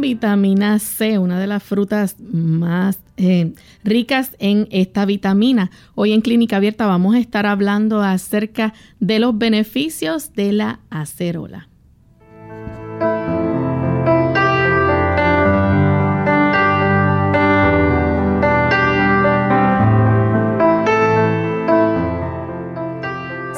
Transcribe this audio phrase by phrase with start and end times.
[0.00, 3.52] Vitamina C, una de las frutas más eh,
[3.84, 5.70] ricas en esta vitamina.
[5.94, 11.68] Hoy en Clínica Abierta vamos a estar hablando acerca de los beneficios de la acerola.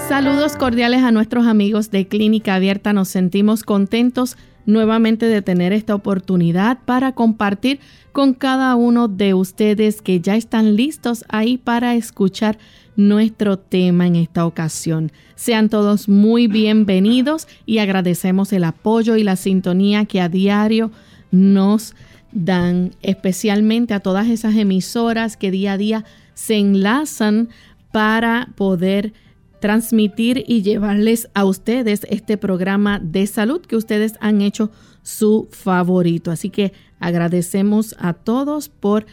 [0.08, 2.92] Saludos cordiales a nuestros amigos de Clínica Abierta.
[2.92, 7.80] Nos sentimos contentos nuevamente de tener esta oportunidad para compartir
[8.12, 12.58] con cada uno de ustedes que ya están listos ahí para escuchar
[12.96, 15.12] nuestro tema en esta ocasión.
[15.34, 20.90] Sean todos muy bienvenidos y agradecemos el apoyo y la sintonía que a diario
[21.30, 21.94] nos
[22.32, 26.04] dan, especialmente a todas esas emisoras que día a día
[26.34, 27.48] se enlazan
[27.92, 29.12] para poder
[29.60, 34.70] transmitir y llevarles a ustedes este programa de salud que ustedes han hecho
[35.02, 36.30] su favorito.
[36.30, 39.06] Así que agradecemos a todos por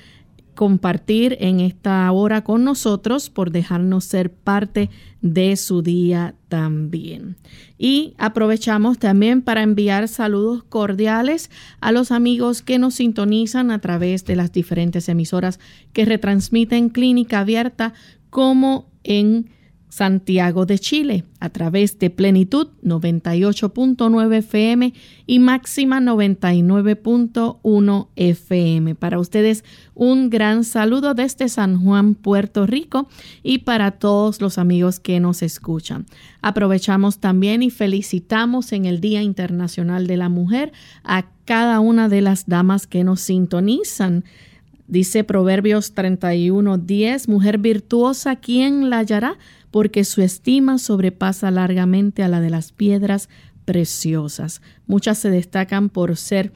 [0.57, 4.89] compartir en esta hora con nosotros, por dejarnos ser parte
[5.21, 7.37] de su día también.
[7.77, 14.25] Y aprovechamos también para enviar saludos cordiales a los amigos que nos sintonizan a través
[14.25, 15.59] de las diferentes emisoras
[15.93, 17.93] que retransmiten Clínica Abierta
[18.31, 19.51] como en
[19.89, 24.93] Santiago de Chile a través de Plenitud 98.9 FM
[25.25, 28.95] y Máxima 99.1 FM.
[28.95, 29.63] Para ustedes
[29.95, 33.09] un gran saludo desde San Juan, Puerto Rico
[33.43, 36.05] y para todos los amigos que nos escuchan.
[36.41, 40.71] Aprovechamos también y felicitamos en el Día Internacional de la Mujer
[41.03, 44.25] a cada una de las damas que nos sintonizan.
[44.87, 49.37] Dice Proverbios 31:10, mujer virtuosa, ¿quién la hallará?
[49.71, 53.29] porque su estima sobrepasa largamente a la de las piedras
[53.65, 54.61] preciosas.
[54.85, 56.51] Muchas se destacan por ser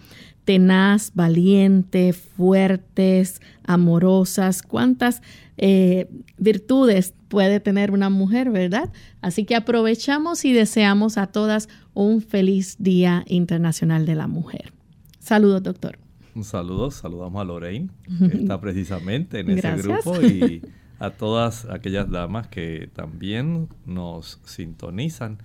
[0.45, 4.63] tenaz, valiente, fuertes, amorosas.
[4.63, 5.21] ¿Cuántas
[5.57, 8.89] eh, virtudes puede tener una mujer, verdad?
[9.21, 14.73] Así que aprovechamos y deseamos a todas un feliz Día Internacional de la Mujer.
[15.19, 16.00] Saludos, doctor.
[16.35, 20.61] Un saludo, saludamos a Lorraine, que está precisamente en ese grupo y
[20.99, 25.39] a todas aquellas damas que también nos sintonizan.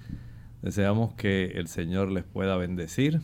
[0.62, 3.20] Deseamos que el Señor les pueda bendecir.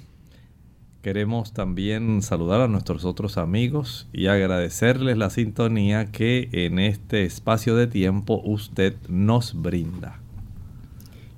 [1.03, 7.75] Queremos también saludar a nuestros otros amigos y agradecerles la sintonía que en este espacio
[7.77, 10.21] de tiempo usted nos brinda.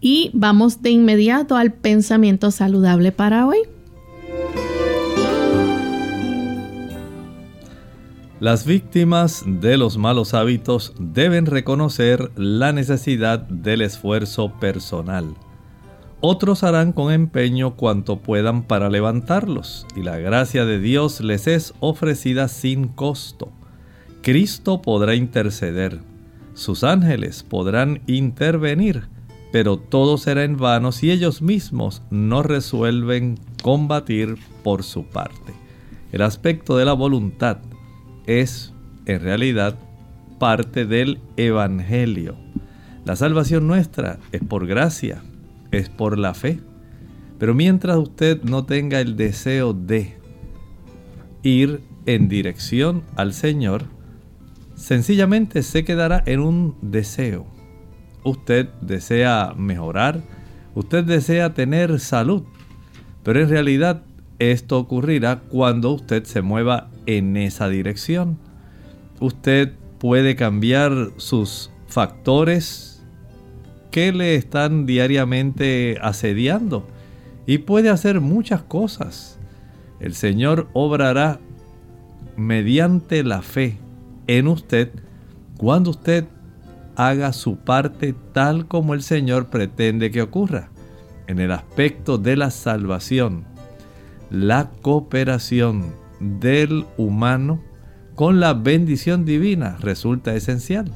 [0.00, 3.58] Y vamos de inmediato al pensamiento saludable para hoy.
[8.44, 15.34] Las víctimas de los malos hábitos deben reconocer la necesidad del esfuerzo personal.
[16.20, 21.72] Otros harán con empeño cuanto puedan para levantarlos, y la gracia de Dios les es
[21.80, 23.50] ofrecida sin costo.
[24.20, 26.00] Cristo podrá interceder,
[26.52, 29.04] sus ángeles podrán intervenir,
[29.52, 35.54] pero todo será en vano si ellos mismos no resuelven combatir por su parte.
[36.12, 37.56] El aspecto de la voluntad
[38.26, 38.72] es,
[39.06, 39.78] en realidad,
[40.38, 42.36] parte del Evangelio.
[43.04, 45.22] La salvación nuestra es por gracia,
[45.70, 46.60] es por la fe.
[47.38, 50.16] Pero mientras usted no tenga el deseo de
[51.42, 53.84] ir en dirección al Señor,
[54.74, 57.46] sencillamente se quedará en un deseo.
[58.24, 60.22] Usted desea mejorar,
[60.74, 62.44] usted desea tener salud,
[63.22, 64.02] pero en realidad
[64.38, 68.38] esto ocurrirá cuando usted se mueva en esa dirección.
[69.20, 73.02] Usted puede cambiar sus factores
[73.90, 76.86] que le están diariamente asediando
[77.46, 79.38] y puede hacer muchas cosas.
[80.00, 81.38] El Señor obrará
[82.36, 83.78] mediante la fe
[84.26, 84.90] en usted
[85.56, 86.24] cuando usted
[86.96, 90.70] haga su parte tal como el Señor pretende que ocurra.
[91.26, 93.44] En el aspecto de la salvación,
[94.34, 97.62] la cooperación del humano
[98.14, 100.90] con la bendición divina resulta esencial.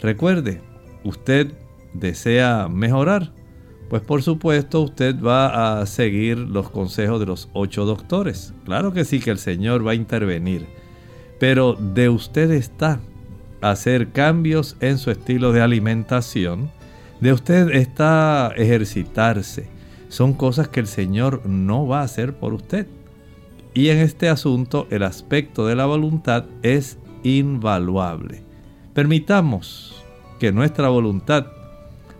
[0.00, 0.60] Recuerde,
[1.04, 1.52] usted
[1.94, 3.32] desea mejorar,
[3.88, 8.52] pues por supuesto usted va a seguir los consejos de los ocho doctores.
[8.64, 10.66] Claro que sí que el Señor va a intervenir,
[11.38, 13.00] pero de usted está
[13.60, 16.70] hacer cambios en su estilo de alimentación,
[17.20, 19.75] de usted está ejercitarse.
[20.08, 22.86] Son cosas que el Señor no va a hacer por usted.
[23.74, 28.42] Y en este asunto el aspecto de la voluntad es invaluable.
[28.94, 30.02] Permitamos
[30.38, 31.46] que nuestra voluntad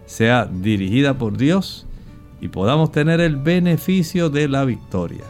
[0.05, 1.87] sea dirigida por Dios
[2.41, 5.25] y podamos tener el beneficio de la victoria.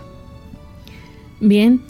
[1.40, 1.82] Bien,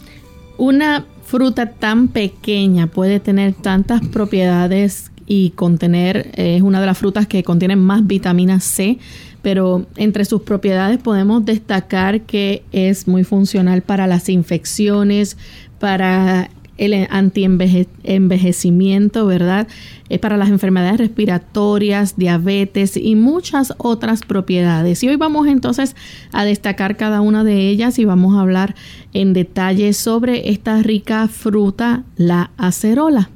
[0.57, 7.27] una fruta tan pequeña puede tener tantas propiedades y contener, es una de las frutas
[7.27, 8.97] que contienen más vitamina C,
[9.41, 15.37] pero entre sus propiedades podemos destacar que es muy funcional para las infecciones,
[15.79, 19.67] para el antienvejecimiento, ¿verdad?
[20.09, 25.01] Es para las enfermedades respiratorias, diabetes y muchas otras propiedades.
[25.03, 25.95] Y hoy vamos entonces
[26.31, 28.75] a destacar cada una de ellas y vamos a hablar
[29.13, 33.31] en detalle sobre esta rica fruta, la acerola.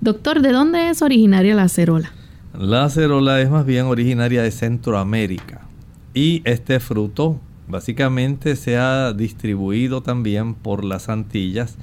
[0.00, 2.12] Doctor, ¿de dónde es originaria la acerola?
[2.58, 5.60] La acerola es más bien originaria de Centroamérica
[6.14, 11.78] y este fruto básicamente se ha distribuido también por las Antillas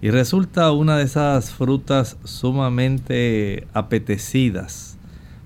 [0.00, 4.96] y resulta una de esas frutas sumamente apetecidas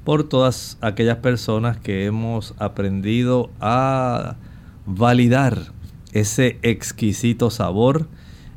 [0.05, 4.37] por todas aquellas personas que hemos aprendido a
[4.85, 5.73] validar
[6.13, 8.09] ese exquisito sabor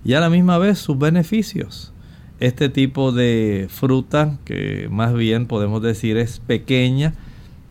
[0.04, 1.94] y a la misma vez sus beneficios.
[2.40, 7.14] Este tipo de fruta, que más bien podemos decir es pequeña,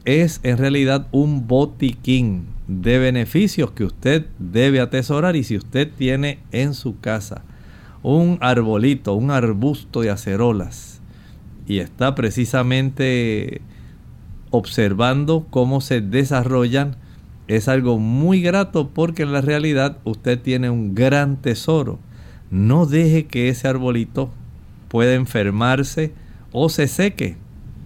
[0.05, 6.39] es en realidad un botiquín de beneficios que usted debe atesorar y si usted tiene
[6.53, 7.45] en su casa
[8.03, 11.01] un arbolito, un arbusto de acerolas
[11.67, 13.61] y está precisamente
[14.51, 16.97] observando cómo se desarrollan,
[17.47, 21.99] es algo muy grato porque en la realidad usted tiene un gran tesoro.
[22.51, 24.31] No deje que ese arbolito
[24.89, 26.13] pueda enfermarse
[26.53, 27.37] o se seque,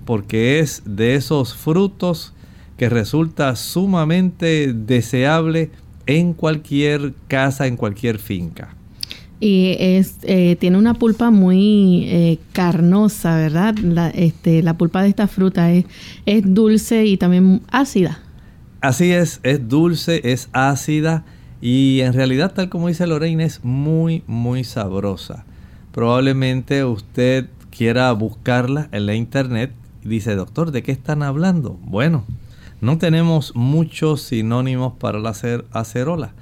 [0.04, 2.34] porque es de esos frutos
[2.76, 5.70] que resulta sumamente deseable
[6.06, 8.74] en cualquier casa, en cualquier finca
[9.42, 13.76] y es, eh, tiene una pulpa muy eh, carnosa, ¿verdad?
[13.78, 15.84] La, este, la pulpa de esta fruta es,
[16.26, 18.20] es dulce y también ácida.
[18.80, 21.24] Así es, es dulce, es ácida
[21.60, 25.44] y en realidad, tal como dice Lorraine, es muy, muy sabrosa.
[25.92, 29.72] Probablemente usted quiera buscarla en la internet
[30.04, 31.78] y dice, doctor, ¿de qué están hablando?
[31.82, 32.24] Bueno,
[32.80, 35.34] no tenemos muchos sinónimos para la
[35.72, 36.34] acerola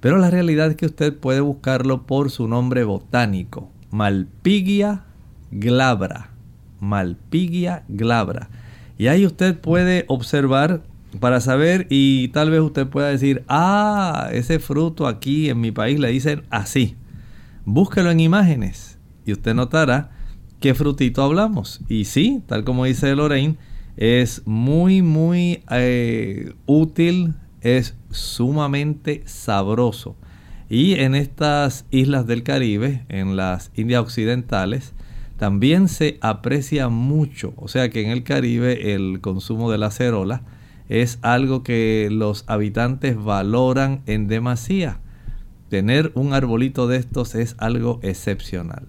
[0.00, 5.04] pero la realidad es que usted puede buscarlo por su nombre botánico, Malpigia
[5.50, 6.30] glabra.
[6.78, 8.48] Malpigia glabra.
[8.96, 10.82] Y ahí usted puede observar
[11.18, 15.98] para saber y tal vez usted pueda decir, ah, ese fruto aquí en mi país
[15.98, 16.96] le dicen así.
[17.64, 18.87] Búsquelo en imágenes
[19.28, 20.10] y usted notará
[20.58, 21.80] qué frutito hablamos.
[21.88, 23.56] Y sí, tal como dice Lorraine,
[23.96, 30.16] es muy, muy eh, útil es sumamente sabroso.
[30.70, 34.94] Y en estas islas del Caribe, en las Indias Occidentales,
[35.36, 37.54] también se aprecia mucho.
[37.56, 40.42] O sea que en el Caribe el consumo de la acerola
[40.88, 45.00] es algo que los habitantes valoran en demasía.
[45.68, 48.86] Tener un arbolito de estos es algo excepcional.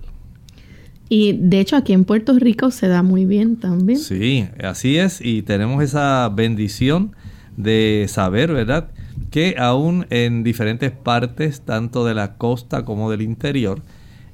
[1.10, 4.00] Y de hecho aquí en Puerto Rico se da muy bien también.
[4.00, 5.20] Sí, así es.
[5.22, 7.16] Y tenemos esa bendición
[7.58, 8.92] de saber, ¿verdad?
[9.32, 13.82] Que aún en diferentes partes, tanto de la costa como del interior,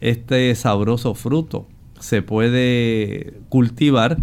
[0.01, 1.67] este sabroso fruto
[1.99, 4.17] se puede cultivar.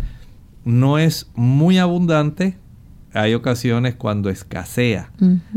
[0.64, 2.56] No es muy abundante,
[3.12, 5.10] hay ocasiones cuando escasea,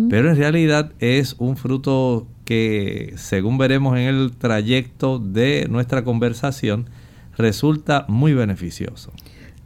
[0.10, 6.86] pero en realidad es un fruto que, según veremos en el trayecto de nuestra conversación,
[7.38, 9.12] resulta muy beneficioso.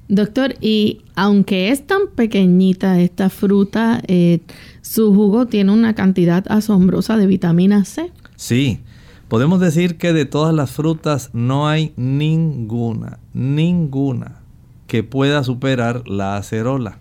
[0.07, 4.39] Doctor, y aunque es tan pequeñita esta fruta, eh,
[4.81, 8.11] su jugo tiene una cantidad asombrosa de vitamina C.
[8.35, 8.79] Sí,
[9.27, 14.41] podemos decir que de todas las frutas no hay ninguna, ninguna
[14.87, 16.97] que pueda superar la acerola.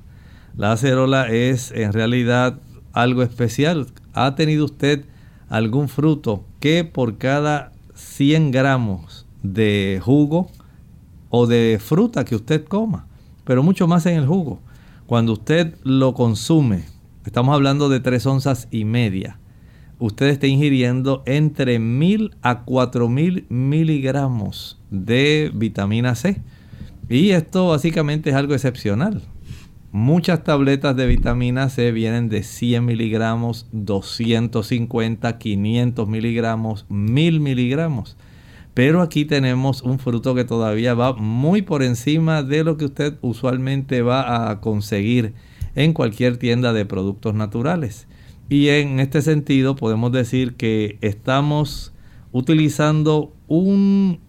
[0.54, 2.58] La acerola es en realidad
[2.92, 3.86] algo especial.
[4.12, 5.06] ¿Ha tenido usted
[5.48, 10.50] algún fruto que por cada 100 gramos de jugo
[11.30, 13.06] o de fruta que usted coma,
[13.44, 14.60] pero mucho más en el jugo.
[15.06, 16.84] Cuando usted lo consume,
[17.24, 19.38] estamos hablando de 3 onzas y media,
[19.98, 26.40] usted está ingiriendo entre 1000 a 4000 miligramos de vitamina C.
[27.08, 29.22] Y esto básicamente es algo excepcional.
[29.90, 38.18] Muchas tabletas de vitamina C vienen de 100 miligramos, 250, 500 miligramos, 1000 miligramos.
[38.74, 43.16] Pero aquí tenemos un fruto que todavía va muy por encima de lo que usted
[43.22, 45.32] usualmente va a conseguir
[45.74, 48.06] en cualquier tienda de productos naturales.
[48.50, 51.94] Y en este sentido podemos decir que estamos
[52.30, 54.20] utilizando un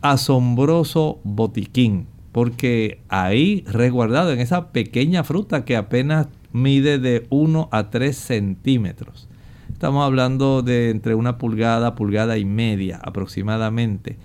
[0.00, 7.90] asombroso botiquín, porque ahí resguardado en esa pequeña fruta que apenas mide de 1 a
[7.90, 9.28] 3 centímetros,
[9.72, 14.16] Estamos hablando de entre una pulgada, pulgada y media aproximadamente.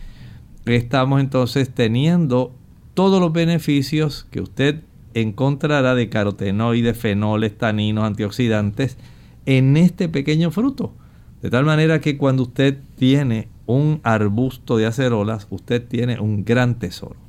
[0.65, 2.55] Estamos entonces teniendo
[2.95, 4.81] todos los beneficios que usted
[5.13, 8.97] encontrará de carotenoides, fenoles, taninos, antioxidantes
[9.45, 10.93] en este pequeño fruto.
[11.43, 16.79] De tal manera que cuando usted tiene un arbusto de acerolas, usted tiene un gran
[16.79, 17.28] tesoro.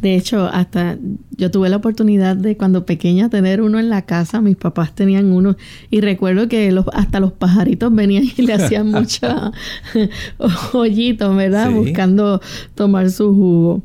[0.00, 0.98] De hecho, hasta
[1.36, 5.32] yo tuve la oportunidad de cuando pequeña tener uno en la casa, mis papás tenían
[5.32, 5.56] uno
[5.90, 9.52] y recuerdo que los, hasta los pajaritos venían y le hacían mucha
[10.72, 11.70] hoyitos, ¿verdad?
[11.70, 12.40] Buscando
[12.74, 13.82] tomar su jugo.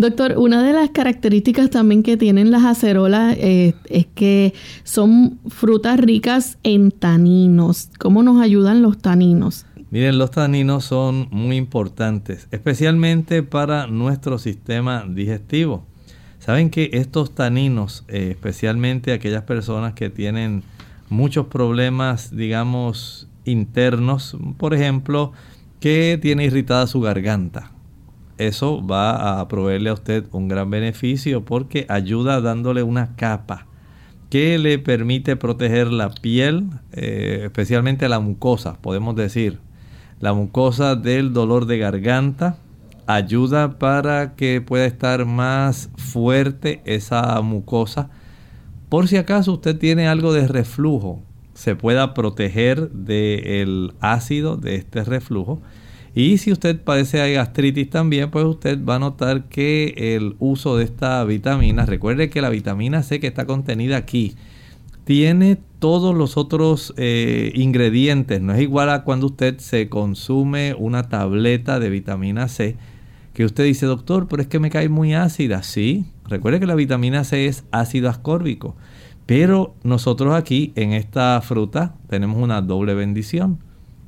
[0.00, 6.00] Doctor, una de las características también que tienen las acerolas eh, es que son frutas
[6.00, 7.90] ricas en taninos.
[7.98, 9.66] ¿Cómo nos ayudan los taninos?
[9.90, 15.84] Miren, los taninos son muy importantes, especialmente para nuestro sistema digestivo.
[16.38, 20.62] Saben que estos taninos, eh, especialmente aquellas personas que tienen
[21.08, 25.32] muchos problemas, digamos, internos, por ejemplo,
[25.80, 27.72] que tiene irritada su garganta.
[28.38, 33.66] Eso va a proveerle a usted un gran beneficio porque ayuda dándole una capa
[34.30, 39.58] que le permite proteger la piel, eh, especialmente la mucosa, podemos decir,
[40.20, 42.58] la mucosa del dolor de garganta
[43.06, 48.10] ayuda para que pueda estar más fuerte esa mucosa.
[48.88, 51.22] Por si acaso usted tiene algo de reflujo,
[51.54, 55.60] se pueda proteger del ácido de este reflujo.
[56.14, 60.76] Y si usted padece de gastritis también, pues usted va a notar que el uso
[60.76, 64.34] de esta vitamina, recuerde que la vitamina C que está contenida aquí,
[65.04, 68.40] tiene todos los otros eh, ingredientes.
[68.40, 72.76] No es igual a cuando usted se consume una tableta de vitamina C,
[73.32, 75.62] que usted dice, doctor, pero es que me cae muy ácida.
[75.62, 78.76] Sí, recuerde que la vitamina C es ácido ascórbico.
[79.26, 83.60] Pero nosotros aquí en esta fruta tenemos una doble bendición.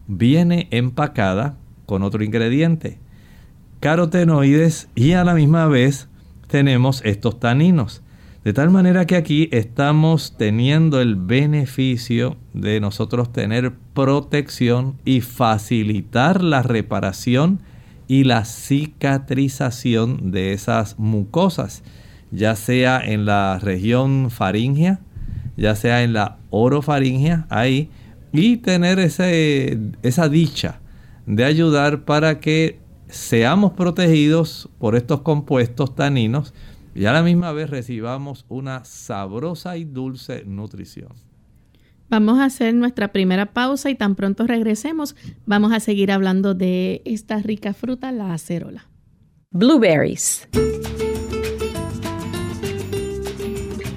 [0.09, 2.99] Viene empacada con otro ingrediente,
[3.81, 6.09] carotenoides y a la misma vez
[6.49, 8.02] tenemos estos taninos.
[8.45, 16.43] De tal manera que aquí estamos teniendo el beneficio de nosotros tener protección y facilitar
[16.43, 17.61] la reparación
[18.09, 21.85] y la cicatrización de esas mucosas,
[22.33, 24.99] ya sea en la región faringea,
[25.57, 27.91] ya sea en la orofaringea, ahí,
[28.33, 30.81] y tener esa dicha
[31.27, 36.55] de ayudar para que seamos protegidos por estos compuestos taninos
[36.95, 41.13] y a la misma vez recibamos una sabrosa y dulce nutrición.
[42.09, 47.01] Vamos a hacer nuestra primera pausa y tan pronto regresemos vamos a seguir hablando de
[47.07, 48.87] esta rica fruta, la acerola.
[49.51, 50.49] Blueberries.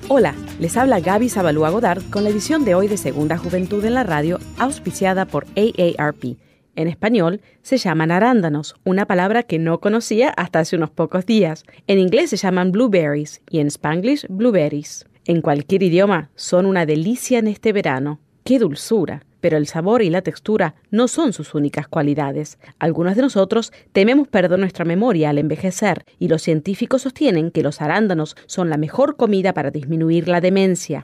[0.07, 3.95] Hola, les habla Gaby Zabalúa Godard con la edición de hoy de Segunda Juventud en
[3.95, 6.37] la Radio, auspiciada por AARP
[6.75, 11.63] En español se llaman arándanos, una palabra que no conocía hasta hace unos pocos días.
[11.87, 15.05] En inglés se llaman blueberries y en spanglish blueberries.
[15.25, 18.19] En cualquier idioma son una delicia en este verano.
[18.43, 19.23] ¡Qué dulzura!
[19.39, 22.57] Pero el sabor y la textura no son sus únicas cualidades.
[22.79, 27.79] Algunos de nosotros tememos perder nuestra memoria al envejecer y los científicos sostienen que los
[27.79, 31.03] arándanos son la mejor comida para disminuir la demencia.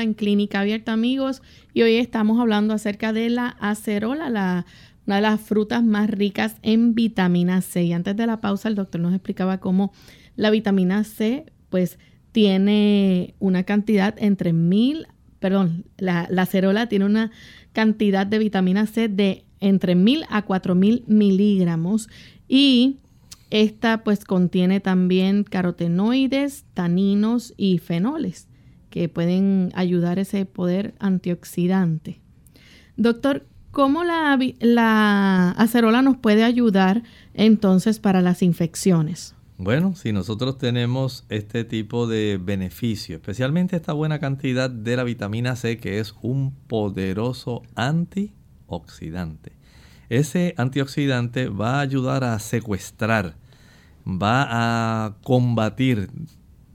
[0.00, 1.42] En Clínica Abierta, amigos,
[1.74, 4.64] y hoy estamos hablando acerca de la acerola, la,
[5.06, 7.82] una de las frutas más ricas en vitamina C.
[7.82, 9.92] Y antes de la pausa, el doctor nos explicaba cómo
[10.36, 11.98] la vitamina C, pues,
[12.30, 15.06] tiene una cantidad entre mil,
[15.38, 17.30] perdón, la acerola tiene una
[17.72, 22.08] cantidad de vitamina C de entre mil a cuatro mil miligramos
[22.48, 22.96] y
[23.50, 28.48] esta pues contiene también carotenoides, taninos y fenoles
[28.92, 32.20] que pueden ayudar ese poder antioxidante.
[32.96, 37.02] Doctor, ¿cómo la, la acerola nos puede ayudar
[37.34, 39.34] entonces para las infecciones?
[39.56, 45.56] Bueno, si nosotros tenemos este tipo de beneficio, especialmente esta buena cantidad de la vitamina
[45.56, 49.52] C, que es un poderoso antioxidante,
[50.10, 53.36] ese antioxidante va a ayudar a secuestrar,
[54.06, 54.46] va
[55.06, 56.10] a combatir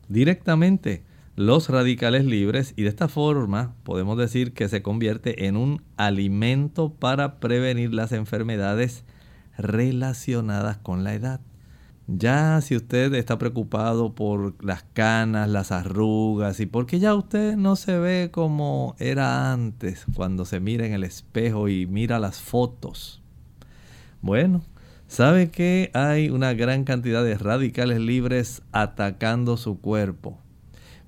[0.08, 1.04] directamente
[1.38, 6.92] los radicales libres y de esta forma podemos decir que se convierte en un alimento
[6.96, 9.04] para prevenir las enfermedades
[9.56, 11.40] relacionadas con la edad.
[12.08, 17.76] Ya si usted está preocupado por las canas, las arrugas y porque ya usted no
[17.76, 23.22] se ve como era antes cuando se mira en el espejo y mira las fotos.
[24.24, 24.64] Bueno,
[25.08, 30.42] sabe que hay una gran cantidad de radicales libres atacando su cuerpo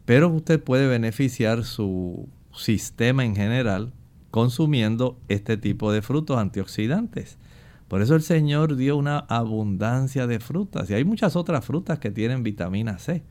[0.09, 3.93] pero usted puede beneficiar su sistema en general
[4.31, 7.37] consumiendo este tipo de frutos antioxidantes.
[7.87, 12.09] Por eso el Señor dio una abundancia de frutas y hay muchas otras frutas que
[12.09, 13.21] tienen vitamina C,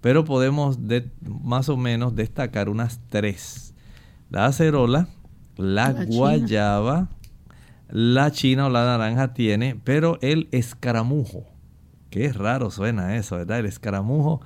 [0.00, 0.78] pero podemos
[1.42, 3.74] más o menos destacar unas tres.
[4.30, 5.08] La acerola,
[5.58, 7.10] la, guayaba,
[7.90, 11.44] la china o la naranja tiene, pero el escaramujo.
[12.08, 13.58] Qué raro suena eso, ¿verdad?
[13.58, 14.40] El escaramujo.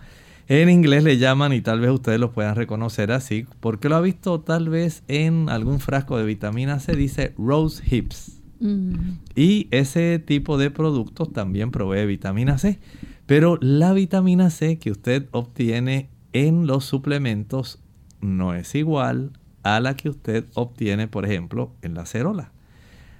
[0.50, 4.00] En inglés le llaman y tal vez ustedes lo puedan reconocer así, porque lo ha
[4.00, 8.40] visto tal vez en algún frasco de vitamina C, dice Rose Hips.
[8.58, 9.18] Mm.
[9.36, 12.78] Y ese tipo de productos también provee vitamina C.
[13.26, 17.78] Pero la vitamina C que usted obtiene en los suplementos
[18.22, 19.32] no es igual
[19.64, 22.52] a la que usted obtiene, por ejemplo, en la cerola.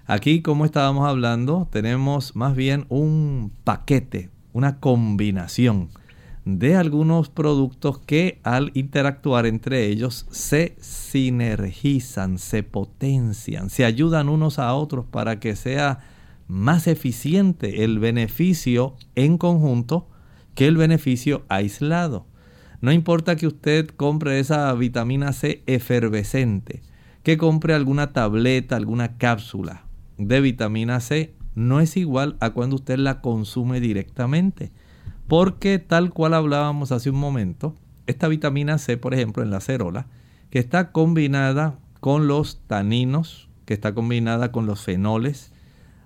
[0.06, 5.90] Aquí, como estábamos hablando, tenemos más bien un paquete, una combinación
[6.44, 14.59] de algunos productos que al interactuar entre ellos se sinergizan, se potencian, se ayudan unos
[14.59, 16.01] a otros para que sea
[16.46, 20.09] más eficiente el beneficio en conjunto
[20.55, 22.27] que el beneficio aislado.
[22.81, 26.83] No importa que usted compre esa vitamina C efervescente,
[27.22, 29.85] que compre alguna tableta, alguna cápsula
[30.16, 34.72] de vitamina C, no es igual a cuando usted la consume directamente.
[35.28, 40.06] Porque tal cual hablábamos hace un momento, esta vitamina C, por ejemplo, en la cerola,
[40.50, 45.52] que está combinada con los taninos, que está combinada con los fenoles,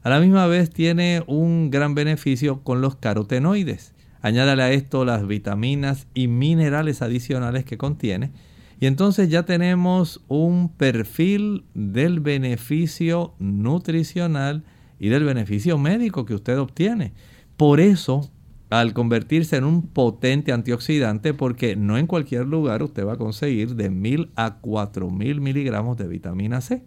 [0.03, 3.95] a la misma vez tiene un gran beneficio con los carotenoides.
[4.21, 8.33] Añádale a esto las vitaminas y minerales adicionales que contiene.
[8.81, 14.65] Y entonces ya tenemos un perfil del beneficio nutricional
[14.99, 17.13] y del beneficio médico que usted obtiene.
[17.57, 18.29] Por eso,
[18.73, 23.77] al convertirse en un potente antioxidante, porque no en cualquier lugar usted va a conseguir
[23.77, 26.83] de 1000 a 4000 miligramos de vitamina C.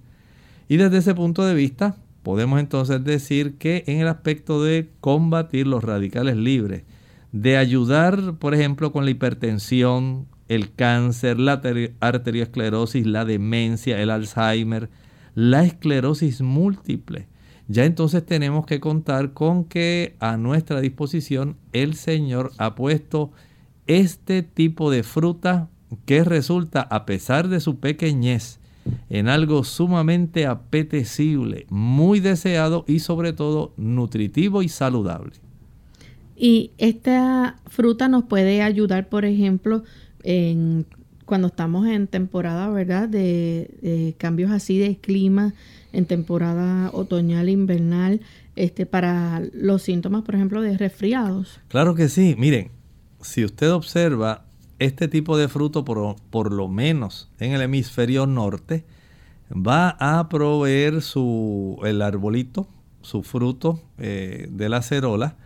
[0.67, 5.67] Y desde ese punto de vista, Podemos entonces decir que en el aspecto de combatir
[5.67, 6.81] los radicales libres,
[7.31, 11.61] de ayudar, por ejemplo, con la hipertensión, el cáncer, la
[11.99, 14.89] arteriosclerosis, la demencia, el Alzheimer,
[15.35, 17.27] la esclerosis múltiple,
[17.67, 23.32] ya entonces tenemos que contar con que a nuestra disposición el Señor ha puesto
[23.88, 25.69] este tipo de fruta
[26.06, 28.60] que resulta, a pesar de su pequeñez,
[29.10, 35.34] en algo sumamente apetecible, muy deseado y sobre todo nutritivo y saludable.
[36.36, 39.84] Y esta fruta nos puede ayudar, por ejemplo,
[40.23, 40.86] en,
[41.25, 43.08] cuando estamos en temporada, ¿verdad?
[43.08, 45.54] De, cambios así de clima,
[45.95, 48.21] en temporada otoñal, invernal,
[48.55, 51.60] este, para los síntomas, por ejemplo, de resfriados.
[51.67, 52.36] Claro que sí.
[52.38, 52.71] Miren,
[53.21, 54.45] si usted observa
[54.79, 58.86] este tipo de fruto, por, lo menos en el hemisferio norte,
[59.51, 62.67] va a proveer su, el arbolito,
[63.01, 65.38] su fruto eh, de la cerola,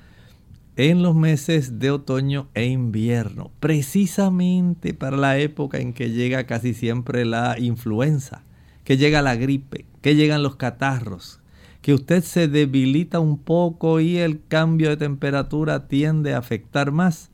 [0.76, 6.74] en los meses de otoño e invierno, precisamente para la época en que llega casi
[6.74, 8.44] siempre la influenza,
[8.90, 11.42] que llega la gripe, que llegan los catarros,
[11.84, 17.30] que usted se debilita un poco y el cambio de temperatura tiende a afectar más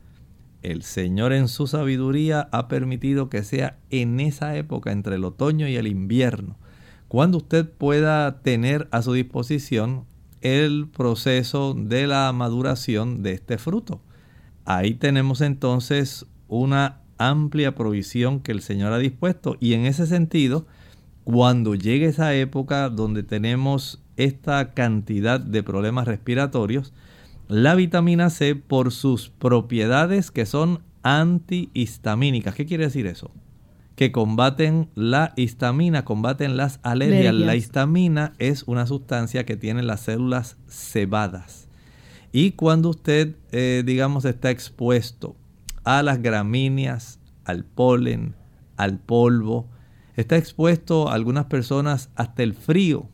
[0.65, 5.67] el Señor en su sabiduría ha permitido que sea en esa época entre el otoño
[5.67, 6.57] y el invierno,
[7.07, 10.05] cuando usted pueda tener a su disposición
[10.41, 14.01] el proceso de la maduración de este fruto.
[14.65, 20.65] Ahí tenemos entonces una amplia provisión que el Señor ha dispuesto y en ese sentido,
[21.25, 26.93] cuando llegue esa época donde tenemos esta cantidad de problemas respiratorios,
[27.47, 32.53] la vitamina C por sus propiedades que son antihistamínicas.
[32.53, 33.31] ¿Qué quiere decir eso?
[33.95, 37.33] Que combaten la histamina, combaten las alergias.
[37.33, 41.69] La histamina es una sustancia que tiene las células cebadas.
[42.31, 45.35] Y cuando usted, eh, digamos, está expuesto
[45.85, 48.35] a las gramíneas, al polen,
[48.77, 49.67] al polvo,
[50.15, 53.09] está expuesto a algunas personas hasta el frío,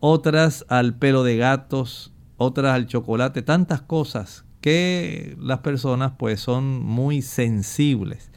[0.00, 6.82] otras al pelo de gatos, otras al chocolate, tantas cosas que las personas pues son
[6.82, 8.30] muy sensibles.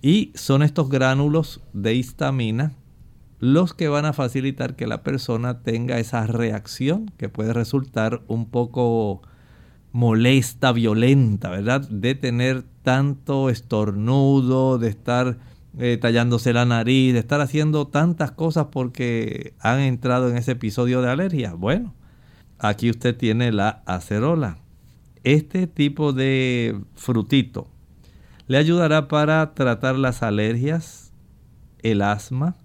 [0.00, 2.72] Y son estos gránulos de histamina
[3.40, 8.46] los que van a facilitar que la persona tenga esa reacción que puede resultar un
[8.46, 9.22] poco
[9.92, 11.88] molesta, violenta, ¿verdad?
[11.88, 15.38] De tener tanto estornudo, de estar
[15.78, 21.02] eh, tallándose la nariz, de estar haciendo tantas cosas porque han entrado en ese episodio
[21.02, 21.54] de alergia.
[21.54, 21.94] Bueno,
[22.58, 24.58] aquí usted tiene la acerola.
[25.22, 27.68] Este tipo de frutito
[28.48, 31.12] le ayudará para tratar las alergias,
[31.82, 32.56] el asma,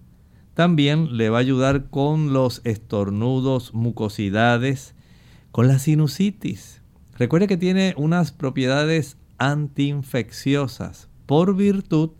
[0.54, 4.94] también le va a ayudar con los estornudos, mucosidades,
[5.50, 6.80] con la sinusitis.
[7.16, 12.10] Recuerde que tiene unas propiedades antiinfecciosas por virtud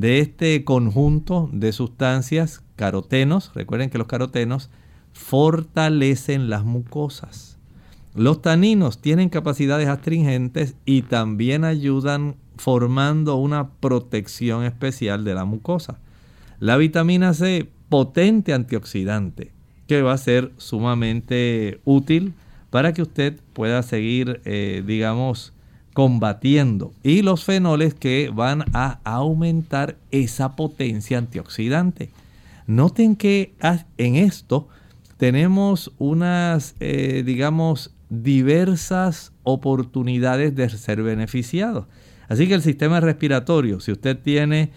[0.00, 3.50] de este conjunto de sustancias carotenos.
[3.54, 4.70] Recuerden que los carotenos
[5.12, 7.58] fortalecen las mucosas.
[8.14, 15.98] Los taninos tienen capacidades astringentes y también ayudan formando una protección especial de la mucosa.
[16.60, 19.52] La vitamina C, potente antioxidante,
[19.86, 22.34] que va a ser sumamente útil
[22.70, 25.52] para que usted pueda seguir, eh, digamos,
[25.96, 26.92] combatiendo.
[27.02, 32.10] Y los fenoles que van a aumentar esa potencia antioxidante.
[32.66, 33.54] Noten que
[33.96, 34.68] en esto
[35.16, 41.86] tenemos unas, eh, digamos, diversas oportunidades de ser beneficiados.
[42.28, 44.72] Así que el sistema respiratorio, si usted tiene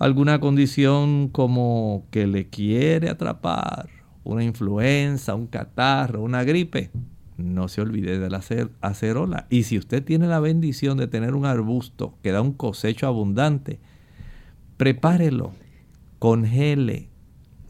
[0.00, 3.90] alguna condición como que le quiere atrapar,
[4.24, 6.90] una influenza, un catarro, una gripe,
[7.36, 8.42] no se olvide de la
[8.80, 9.46] acerola.
[9.50, 13.80] Y si usted tiene la bendición de tener un arbusto que da un cosecho abundante,
[14.76, 15.52] prepárelo,
[16.18, 17.08] congele,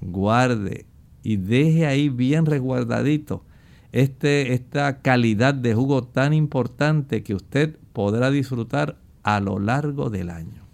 [0.01, 0.87] guarde
[1.23, 3.45] y deje ahí bien resguardadito
[3.93, 10.31] este, esta calidad de jugo tan importante que usted podrá disfrutar a lo largo del
[10.31, 10.65] año.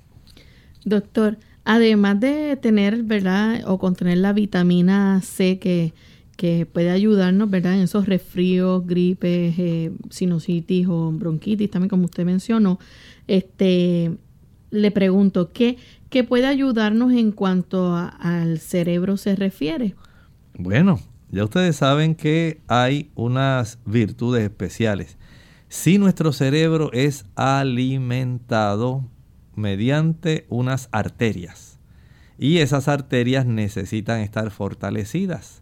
[0.87, 3.61] Doctor, además de tener, ¿verdad?
[3.67, 5.93] O contener la vitamina C que,
[6.41, 7.75] que puede ayudarnos, ¿verdad?
[7.75, 12.79] En esos resfríos, gripes, eh, sinusitis o bronquitis, también como usted mencionó,
[13.27, 14.17] este,
[14.71, 15.77] le pregunto, ¿qué,
[16.09, 19.95] qué puede ayudarnos en cuanto al cerebro se refiere?
[20.57, 20.99] Bueno,
[21.31, 25.19] ya ustedes saben que hay unas virtudes especiales
[25.69, 29.05] si nuestro cerebro es alimentado
[29.55, 31.79] mediante unas arterias
[32.39, 35.60] y esas arterias necesitan estar fortalecidas.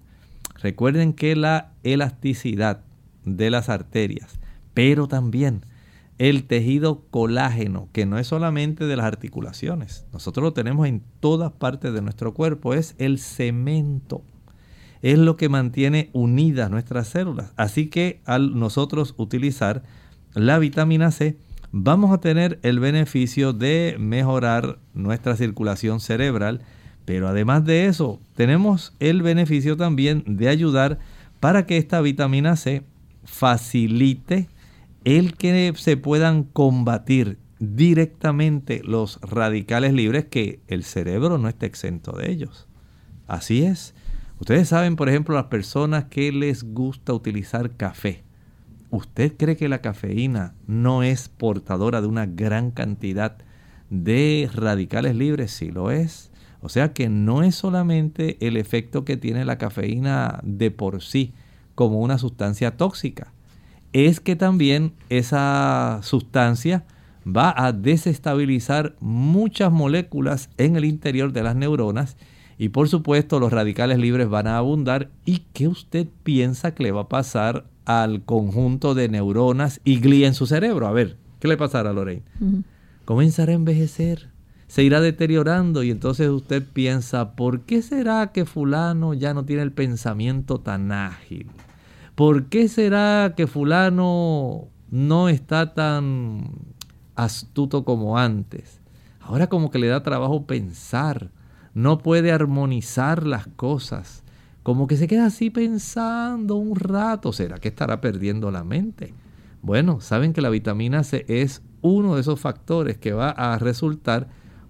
[0.60, 2.82] Recuerden que la elasticidad
[3.24, 4.38] de las arterias,
[4.74, 5.64] pero también
[6.18, 11.52] el tejido colágeno, que no es solamente de las articulaciones, nosotros lo tenemos en todas
[11.52, 14.24] partes de nuestro cuerpo, es el cemento
[15.02, 17.52] es lo que mantiene unidas nuestras células.
[17.56, 19.82] Así que al nosotros utilizar
[20.34, 21.36] la vitamina C,
[21.72, 26.62] vamos a tener el beneficio de mejorar nuestra circulación cerebral,
[27.08, 30.98] pero además de eso, tenemos el beneficio también de ayudar
[31.40, 32.82] para que esta vitamina C
[33.24, 34.46] facilite
[35.04, 42.12] el que se puedan combatir directamente los radicales libres que el cerebro no está exento
[42.12, 42.68] de ellos.
[43.26, 43.94] Así es.
[44.38, 48.22] Ustedes saben, por ejemplo, las personas que les gusta utilizar café.
[48.90, 53.38] ¿Usted cree que la cafeína no es portadora de una gran cantidad
[53.88, 55.52] de radicales libres?
[55.52, 56.27] Sí lo es.
[56.60, 61.32] O sea que no es solamente el efecto que tiene la cafeína de por sí
[61.74, 63.32] como una sustancia tóxica.
[63.92, 66.84] Es que también esa sustancia
[67.24, 72.16] va a desestabilizar muchas moléculas en el interior de las neuronas
[72.58, 75.10] y por supuesto los radicales libres van a abundar.
[75.24, 80.26] ¿Y qué usted piensa que le va a pasar al conjunto de neuronas y glía
[80.26, 80.88] en su cerebro?
[80.88, 82.22] A ver, ¿qué le pasará a Lorraine?
[83.04, 84.30] Comenzará a envejecer,
[84.68, 89.62] se irá deteriorando y entonces usted piensa, ¿por qué será que fulano ya no tiene
[89.62, 91.50] el pensamiento tan ágil?
[92.14, 96.50] ¿Por qué será que fulano no está tan
[97.16, 98.80] astuto como antes?
[99.20, 101.30] Ahora como que le da trabajo pensar
[101.74, 104.24] no puede armonizar las cosas.
[104.64, 107.32] Como que se queda así pensando un rato.
[107.32, 109.14] ¿Será que estará perdiendo la mente?
[109.62, 114.28] Bueno, saben que la vitamina C es uno de esos factores que va a resultar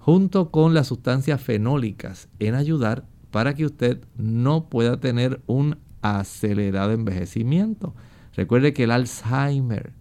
[0.09, 6.92] junto con las sustancias fenólicas en ayudar para que usted no pueda tener un acelerado
[6.92, 7.92] envejecimiento.
[8.35, 9.92] Recuerde que el Alzheimer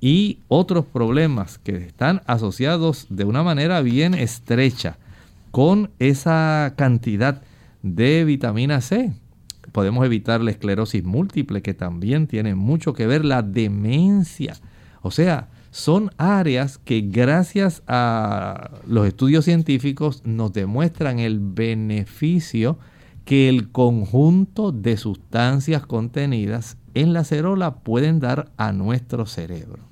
[0.00, 4.98] y otros problemas que están asociados de una manera bien estrecha
[5.52, 7.40] con esa cantidad
[7.84, 9.12] de vitamina C.
[9.70, 14.56] Podemos evitar la esclerosis múltiple, que también tiene mucho que ver la demencia.
[15.02, 22.78] O sea, son áreas que gracias a los estudios científicos nos demuestran el beneficio
[23.24, 29.82] que el conjunto de sustancias contenidas en la cerola pueden dar a nuestro cerebro.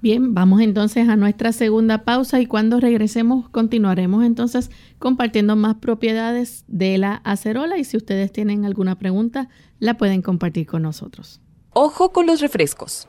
[0.00, 6.64] Bien, vamos entonces a nuestra segunda pausa y cuando regresemos continuaremos entonces compartiendo más propiedades
[6.66, 11.40] de la acerola y si ustedes tienen alguna pregunta la pueden compartir con nosotros.
[11.74, 13.08] Ojo con los refrescos.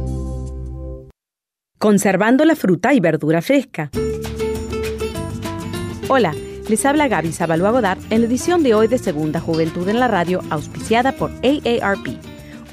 [1.81, 3.89] Conservando la fruta y verdura fresca.
[6.09, 6.31] Hola,
[6.69, 10.07] les habla Gaby Zabalúa Godard en la edición de hoy de Segunda Juventud en la
[10.07, 12.19] Radio, auspiciada por AARP.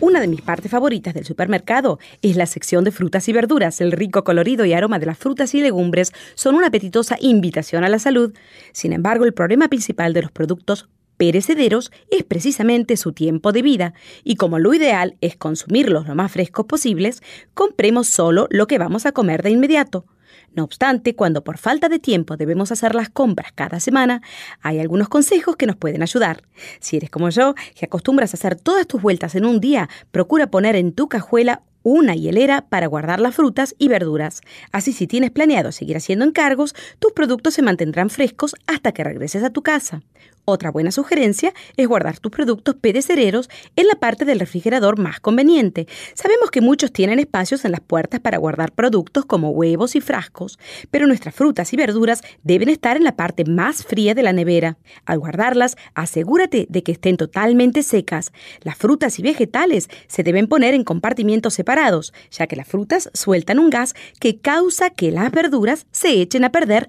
[0.01, 3.81] Una de mis partes favoritas del supermercado es la sección de frutas y verduras.
[3.81, 7.89] El rico colorido y aroma de las frutas y legumbres son una apetitosa invitación a
[7.89, 8.35] la salud.
[8.73, 10.87] Sin embargo, el problema principal de los productos
[11.19, 13.93] perecederos es precisamente su tiempo de vida,
[14.25, 19.05] y como lo ideal es consumirlos lo más frescos posibles, compremos solo lo que vamos
[19.05, 20.07] a comer de inmediato.
[20.55, 24.23] No obstante, cuando por falta de tiempo debemos hacer las compras cada semana,
[24.63, 26.43] hay algunos consejos que nos pueden ayudar.
[26.81, 30.51] Si eres como yo, que acostumbras a hacer todas tus vueltas en un día, procura
[30.51, 34.41] poner en tu cajuela una hielera para guardar las frutas y verduras.
[34.73, 39.43] Así si tienes planeado seguir haciendo encargos, tus productos se mantendrán frescos hasta que regreses
[39.43, 40.03] a tu casa.
[40.51, 45.87] Otra buena sugerencia es guardar tus productos perecederos en la parte del refrigerador más conveniente.
[46.15, 50.59] Sabemos que muchos tienen espacios en las puertas para guardar productos como huevos y frascos,
[50.91, 54.79] pero nuestras frutas y verduras deben estar en la parte más fría de la nevera.
[55.05, 58.33] Al guardarlas, asegúrate de que estén totalmente secas.
[58.63, 63.59] Las frutas y vegetales se deben poner en compartimientos separados, ya que las frutas sueltan
[63.59, 66.89] un gas que causa que las verduras se echen a perder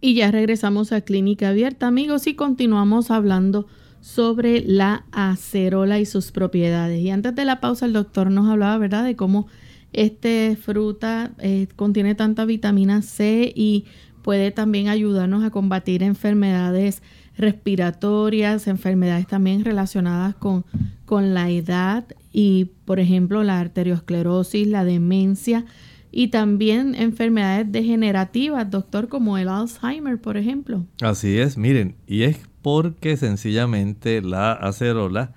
[0.00, 3.66] Y ya regresamos a Clínica Abierta, amigos, y continuamos hablando
[4.06, 7.00] sobre la acerola y sus propiedades.
[7.00, 9.48] Y antes de la pausa el doctor nos hablaba, ¿verdad?, de cómo
[9.92, 13.84] esta fruta eh, contiene tanta vitamina C y
[14.22, 17.02] puede también ayudarnos a combatir enfermedades
[17.36, 20.64] respiratorias, enfermedades también relacionadas con,
[21.04, 25.64] con la edad y, por ejemplo, la arteriosclerosis, la demencia
[26.12, 30.86] y también enfermedades degenerativas, doctor, como el Alzheimer, por ejemplo.
[31.02, 35.30] Así es, miren, y es porque sencillamente la acerola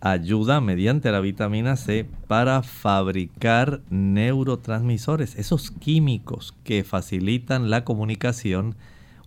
[0.00, 8.74] ayuda mediante la vitamina C para fabricar neurotransmisores, esos químicos que facilitan la comunicación,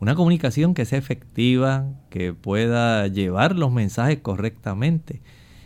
[0.02, 5.22] una comunicación que sea efectiva, que pueda llevar los mensajes correctamente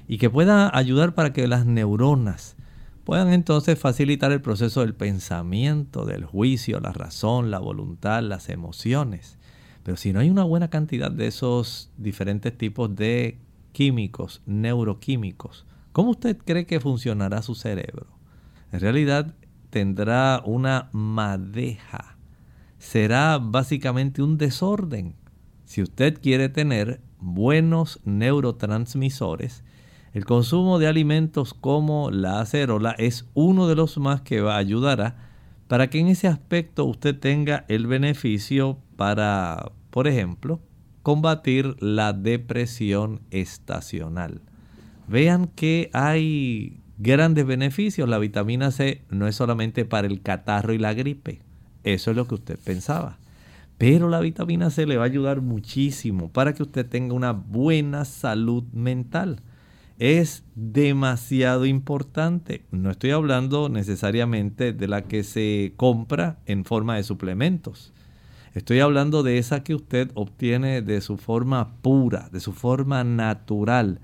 [0.07, 2.57] y que pueda ayudar para que las neuronas
[3.05, 9.39] puedan entonces facilitar el proceso del pensamiento, del juicio, la razón, la voluntad, las emociones.
[9.83, 13.39] Pero si no hay una buena cantidad de esos diferentes tipos de
[13.71, 18.07] químicos, neuroquímicos, ¿cómo usted cree que funcionará su cerebro?
[18.71, 19.33] En realidad
[19.69, 22.17] tendrá una madeja.
[22.77, 25.15] Será básicamente un desorden.
[25.65, 29.63] Si usted quiere tener buenos neurotransmisores,
[30.13, 34.59] el consumo de alimentos como la acerola es uno de los más que va a
[34.59, 35.15] ayudar
[35.69, 40.59] para que en ese aspecto usted tenga el beneficio para, por ejemplo,
[41.01, 44.41] combatir la depresión estacional.
[45.07, 48.07] Vean que hay grandes beneficios.
[48.07, 51.41] La vitamina C no es solamente para el catarro y la gripe.
[51.83, 53.17] Eso es lo que usted pensaba.
[53.79, 58.05] Pero la vitamina C le va a ayudar muchísimo para que usted tenga una buena
[58.05, 59.41] salud mental.
[59.97, 62.65] Es demasiado importante.
[62.69, 67.93] No estoy hablando necesariamente de la que se compra en forma de suplementos.
[68.53, 74.01] Estoy hablando de esa que usted obtiene de su forma pura, de su forma natural,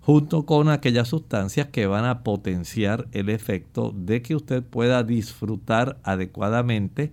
[0.00, 5.98] junto con aquellas sustancias que van a potenciar el efecto de que usted pueda disfrutar
[6.02, 7.12] adecuadamente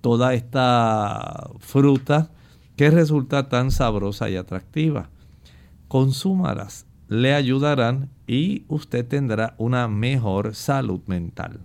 [0.00, 2.32] toda esta fruta
[2.74, 5.10] que resulta tan sabrosa y atractiva.
[5.86, 11.60] Consúmalas, le ayudarán y usted tendrá una mejor salud mental.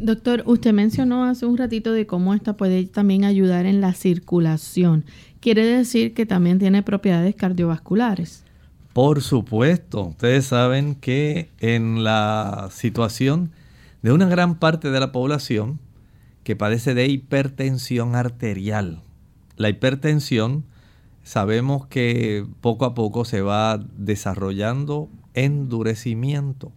[0.00, 5.04] Doctor, usted mencionó hace un ratito de cómo esta puede también ayudar en la circulación.
[5.40, 8.44] ¿Quiere decir que también tiene propiedades cardiovasculares?
[8.92, 13.50] Por supuesto, ustedes saben que en la situación
[14.02, 15.80] de una gran parte de la población
[16.44, 19.00] que padece de hipertensión arterial,
[19.56, 20.64] la hipertensión
[21.24, 26.72] sabemos que poco a poco se va desarrollando endurecimiento.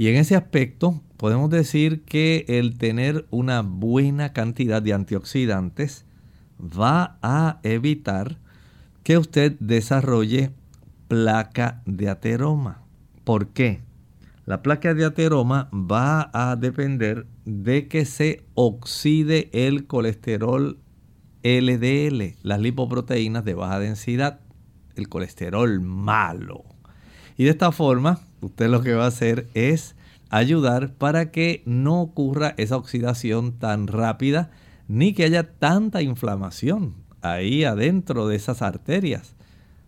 [0.00, 6.06] Y en ese aspecto podemos decir que el tener una buena cantidad de antioxidantes
[6.58, 8.38] va a evitar
[9.02, 10.52] que usted desarrolle
[11.06, 12.80] placa de ateroma.
[13.24, 13.82] ¿Por qué?
[14.46, 20.78] La placa de ateroma va a depender de que se oxide el colesterol
[21.42, 24.40] LDL, las lipoproteínas de baja densidad,
[24.96, 26.64] el colesterol malo.
[27.36, 29.96] Y de esta forma, usted lo que va a hacer es
[30.30, 34.50] ayudar para que no ocurra esa oxidación tan rápida
[34.88, 39.34] ni que haya tanta inflamación ahí adentro de esas arterias.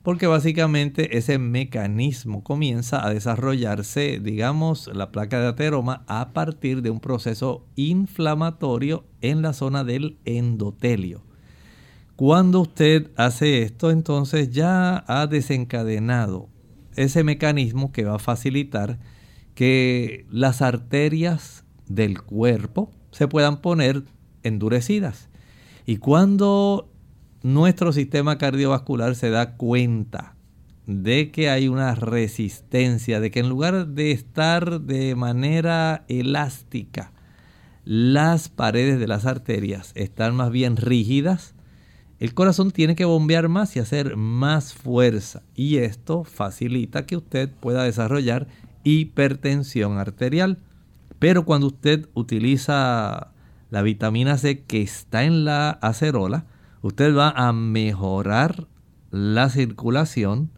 [0.03, 6.91] Porque básicamente ese mecanismo comienza a desarrollarse, digamos, la placa de ateroma a partir de
[6.91, 11.23] un proceso inflamatorio en la zona del endotelio.
[12.17, 16.49] Cuando usted hace esto, entonces ya ha desencadenado
[16.97, 18.99] ese mecanismo que va a facilitar
[19.55, 24.05] que las arterias del cuerpo se puedan poner
[24.43, 25.29] endurecidas.
[25.87, 26.91] Y cuando
[27.43, 30.37] nuestro sistema cardiovascular se da cuenta
[30.87, 37.13] de que hay una resistencia, de que en lugar de estar de manera elástica,
[37.85, 41.55] las paredes de las arterias están más bien rígidas,
[42.23, 47.51] el corazón tiene que bombear más y hacer más fuerza y esto facilita que usted
[47.51, 48.47] pueda desarrollar
[48.85, 50.59] hipertensión arterial.
[51.19, 53.33] Pero cuando usted utiliza
[53.71, 56.47] la vitamina C que está en la acerola,
[56.81, 58.69] usted va a mejorar
[59.11, 60.53] la circulación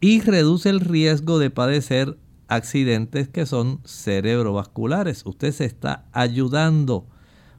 [0.00, 2.16] y reduce el riesgo de padecer
[2.48, 5.26] accidentes que son cerebrovasculares.
[5.26, 7.06] Usted se está ayudando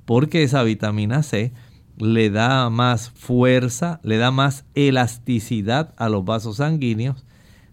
[0.05, 1.53] porque esa vitamina C
[1.99, 7.25] le da más fuerza, le da más elasticidad a los vasos sanguíneos.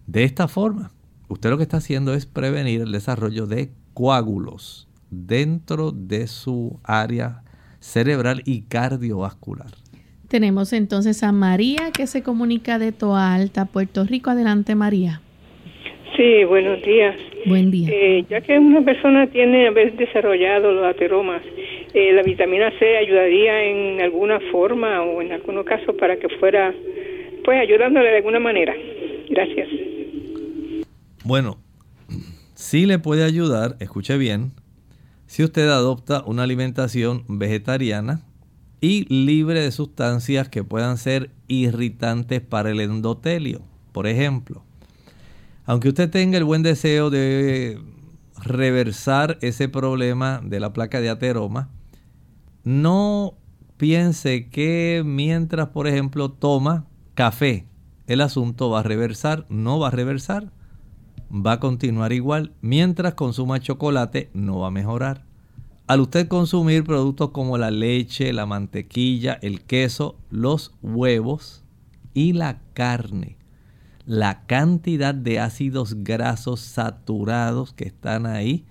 [0.07, 0.91] De esta forma,
[1.27, 7.43] usted lo que está haciendo es prevenir el desarrollo de coágulos dentro de su área
[7.79, 9.71] cerebral y cardiovascular.
[10.29, 14.31] Tenemos entonces a María que se comunica de Toa Alta, Puerto Rico.
[14.31, 15.21] Adelante, María.
[16.15, 17.15] Sí, buenos días.
[17.45, 17.89] Buen día.
[17.91, 21.41] Eh, ya que una persona tiene haber desarrollado los ateromas,
[21.93, 26.73] eh, ¿la vitamina C ayudaría en alguna forma o en algunos casos para que fuera,
[27.45, 28.73] pues, ayudándole de alguna manera?
[29.29, 29.69] Gracias.
[31.23, 31.57] Bueno,
[32.55, 34.51] sí le puede ayudar, escuche bien,
[35.25, 38.21] si usted adopta una alimentación vegetariana
[38.81, 43.61] y libre de sustancias que puedan ser irritantes para el endotelio.
[43.93, 44.63] Por ejemplo,
[45.65, 47.79] aunque usted tenga el buen deseo de
[48.43, 51.69] reversar ese problema de la placa de ateroma,
[52.63, 53.35] no
[53.77, 57.67] piense que mientras, por ejemplo, toma café,
[58.07, 59.45] el asunto va a reversar.
[59.49, 60.51] No va a reversar.
[61.31, 62.53] Va a continuar igual.
[62.61, 65.25] Mientras consuma chocolate, no va a mejorar.
[65.87, 71.63] Al usted consumir productos como la leche, la mantequilla, el queso, los huevos
[72.13, 73.37] y la carne,
[74.05, 78.65] la cantidad de ácidos grasos saturados que están ahí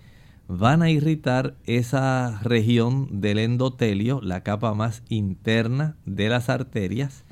[0.49, 7.25] van a irritar esa región del endotelio, la capa más interna de las arterias,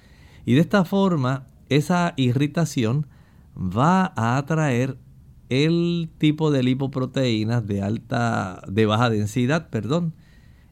[0.44, 3.06] y de esta forma esa irritación
[3.56, 4.96] va a atraer
[5.48, 10.14] el tipo de lipoproteínas de alta de baja densidad, perdón.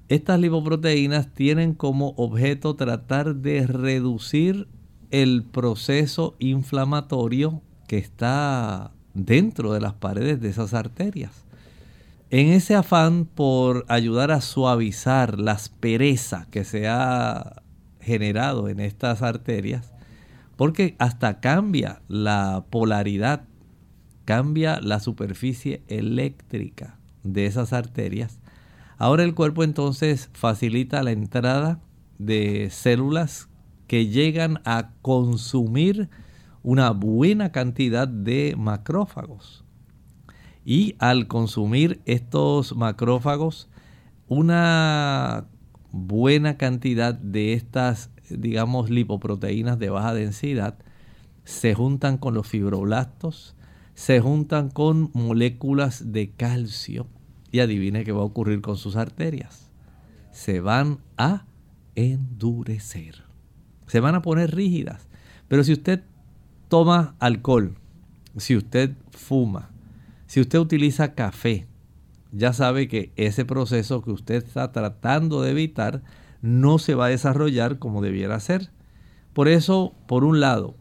[0.09, 4.69] Estas lipoproteínas tienen como objeto tratar de reducir
[5.11, 11.48] el proceso inflamatorio que está dentro de las paredes de esas arterias.
[12.31, 17.63] En ese afán por ayudar a suavizar la aspereza que se ha
[18.03, 19.95] generado en estas arterias,
[20.57, 23.45] porque hasta cambia la polaridad,
[24.27, 28.41] cambia la superficie eléctrica de esas arterias.
[28.99, 31.81] Ahora el cuerpo entonces facilita la entrada
[32.19, 33.49] de células
[33.87, 36.11] que llegan a consumir
[36.63, 39.65] una buena cantidad de macrófagos.
[40.65, 43.69] Y al consumir estos macrófagos,
[44.29, 45.47] una
[45.93, 50.79] buena cantidad de estas, digamos, lipoproteínas de baja densidad
[51.45, 53.57] se juntan con los fibroblastos,
[53.95, 57.07] se juntan con moléculas de calcio
[57.51, 59.71] y adivine qué va a ocurrir con sus arterias.
[60.31, 61.47] Se van a
[61.95, 63.29] endurecer
[63.89, 65.09] se van a poner rígidas.
[65.49, 66.05] Pero si usted
[66.69, 67.77] toma alcohol
[68.37, 69.71] si usted fuma,
[70.29, 71.67] si usted utiliza café,
[72.33, 76.03] ya sabe que ese proceso que usted está tratando de evitar
[76.43, 78.71] no se va a desarrollar como debiera ser.
[79.33, 80.77] Por eso, por un lado,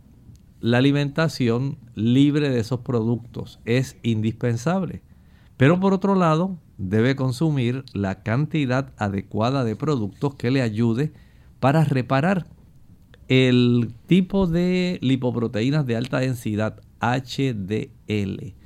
[0.60, 5.02] la alimentación libre de esos productos es indispensable.
[5.56, 11.14] Pero por otro lado, debe consumir la cantidad adecuada de productos que le ayude
[11.62, 12.48] para reparar
[13.30, 18.58] el tipo de lipoproteínas de alta densidad HDL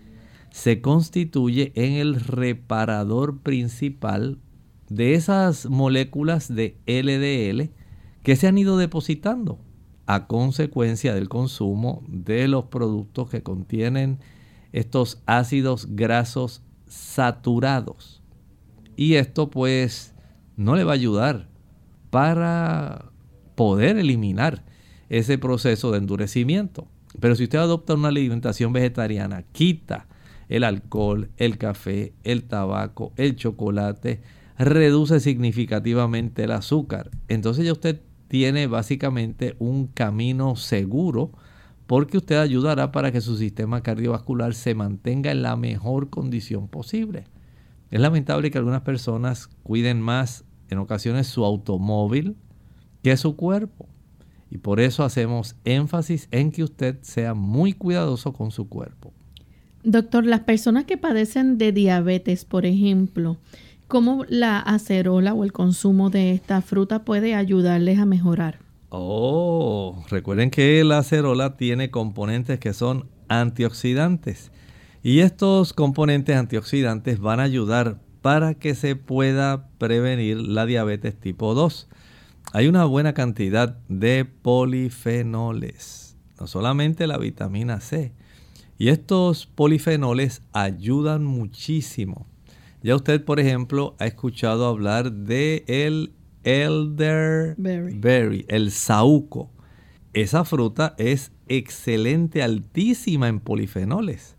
[0.52, 4.38] se constituye en el reparador principal
[4.90, 7.72] de esas moléculas de LDL
[8.24, 9.60] que se han ido depositando
[10.06, 14.20] a consecuencia del consumo de los productos que contienen
[14.74, 18.22] estos ácidos grasos saturados.
[18.98, 20.14] Y esto pues
[20.58, 21.48] no le va a ayudar
[22.10, 23.12] para
[23.56, 24.66] poder eliminar
[25.08, 26.88] ese proceso de endurecimiento.
[27.20, 30.08] Pero si usted adopta una alimentación vegetariana, quita
[30.52, 34.22] el alcohol, el café, el tabaco, el chocolate,
[34.60, 37.10] reduce significativamente el azúcar.
[37.30, 41.32] Entonces ya usted tiene básicamente un camino seguro
[41.88, 47.24] porque usted ayudará para que su sistema cardiovascular se mantenga en la mejor condición posible.
[47.90, 52.36] Es lamentable que algunas personas cuiden más en ocasiones su automóvil
[53.04, 53.88] que su cuerpo.
[54.50, 59.14] Y por eso hacemos énfasis en que usted sea muy cuidadoso con su cuerpo.
[59.84, 63.38] Doctor, las personas que padecen de diabetes, por ejemplo,
[63.88, 68.60] ¿cómo la acerola o el consumo de esta fruta puede ayudarles a mejorar?
[68.90, 74.52] Oh, recuerden que la acerola tiene componentes que son antioxidantes.
[75.02, 81.56] Y estos componentes antioxidantes van a ayudar para que se pueda prevenir la diabetes tipo
[81.56, 81.88] 2
[82.54, 88.14] hay una buena cantidad de polifenoles, no solamente la vitamina C.
[88.82, 92.26] Y estos polifenoles ayudan muchísimo.
[92.82, 96.14] Ya usted, por ejemplo, ha escuchado hablar de el
[96.44, 99.52] elderberry, el saúco.
[100.14, 104.36] Esa fruta es excelente, altísima en polifenoles.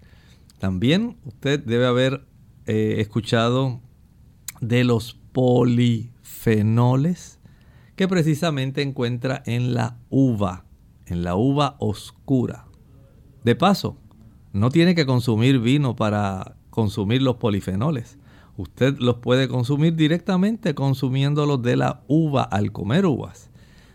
[0.59, 2.27] También usted debe haber
[2.67, 3.81] eh, escuchado
[4.61, 7.39] de los polifenoles
[7.95, 10.65] que precisamente encuentra en la uva,
[11.07, 12.67] en la uva oscura.
[13.45, 13.99] De paso,
[14.53, 18.19] no tiene que consumir vino para consumir los polifenoles.
[18.57, 23.51] Usted los puede consumir directamente consumiéndolos de la uva al comer uvas.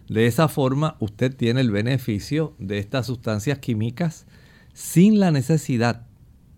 [0.10, 4.26] De esa forma usted tiene el beneficio de estas sustancias químicas
[4.74, 6.06] sin la necesidad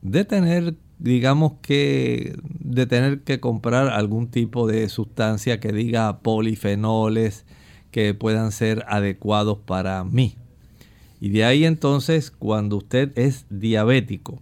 [0.02, 7.46] de tener digamos que de tener que comprar algún tipo de sustancia que diga polifenoles
[7.92, 10.36] que puedan ser adecuados para mí.
[11.20, 14.42] Y de ahí entonces, cuando usted es diabético,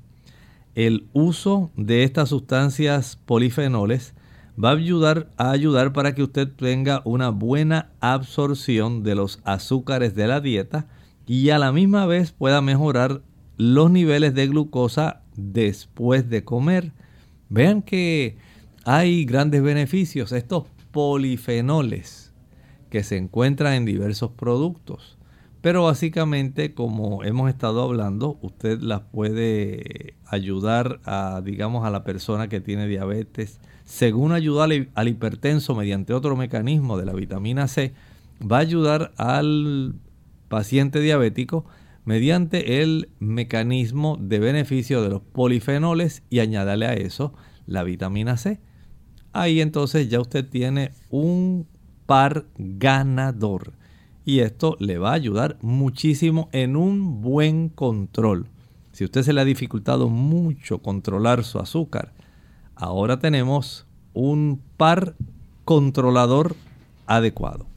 [0.75, 4.13] el uso de estas sustancias polifenoles
[4.63, 10.15] va a ayudar a ayudar para que usted tenga una buena absorción de los azúcares
[10.15, 10.88] de la dieta
[11.25, 13.21] y a la misma vez pueda mejorar
[13.57, 16.91] los niveles de glucosa después de comer.
[17.49, 18.38] Vean que
[18.84, 22.34] hay grandes beneficios, estos polifenoles
[22.89, 25.16] que se encuentran en diversos productos.
[25.61, 32.47] Pero básicamente, como hemos estado hablando, usted las puede ayudar a, digamos, a la persona
[32.47, 33.59] que tiene diabetes.
[33.83, 37.93] Según ayuda al, hipertenso mediante otro mecanismo de la vitamina C,
[38.39, 39.95] va a ayudar al
[40.47, 41.65] paciente diabético
[42.05, 47.33] mediante el mecanismo de beneficio de los polifenoles y añádale a eso
[47.65, 48.59] la vitamina C.
[49.33, 51.67] Ahí entonces ya usted tiene un
[52.05, 53.73] par ganador
[54.28, 58.47] y esto le va a ayudar muchísimo en un buen control.
[58.91, 62.11] Si usted se le ha dificultado mucho controlar su azúcar,
[62.75, 65.15] ahora tenemos un par
[65.63, 66.57] controlador
[67.05, 67.67] adecuado.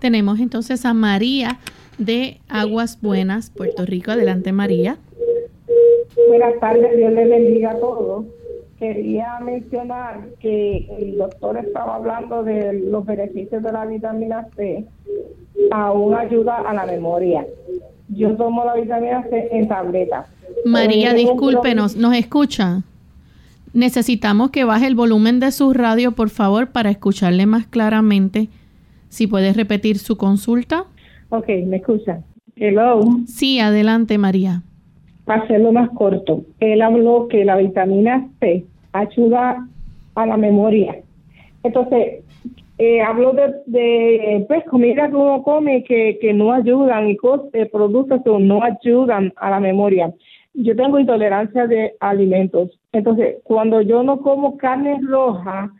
[0.00, 1.60] Tenemos entonces a María
[1.98, 4.10] de Aguas Buenas, Puerto Rico.
[4.10, 4.98] Adelante, María.
[6.26, 8.24] Buenas tardes, Dios le bendiga a todos.
[8.84, 14.84] Quería mencionar que el doctor estaba hablando de los beneficios de la vitamina C,
[15.70, 17.46] aún ayuda a la memoria.
[18.10, 20.26] Yo tomo la vitamina C en tableta.
[20.66, 22.82] María, discúlpenos, ¿nos escucha?
[23.72, 28.48] Necesitamos que baje el volumen de su radio, por favor, para escucharle más claramente.
[29.08, 30.84] Si puede repetir su consulta.
[31.30, 32.20] Ok, ¿me escucha?
[32.54, 33.00] Hello.
[33.26, 34.62] Sí, adelante, María.
[35.24, 39.66] Para hacerlo más corto, él habló que la vitamina C ayuda
[40.14, 40.96] a la memoria.
[41.62, 42.24] Entonces,
[42.78, 47.48] eh, habló de, de pues, comida que uno come que, que no ayudan y cosas,
[47.70, 50.12] productos que no ayudan a la memoria.
[50.54, 52.78] yo tengo intolerancia de alimentos.
[52.92, 55.70] Entonces, cuando yo no como carne roja,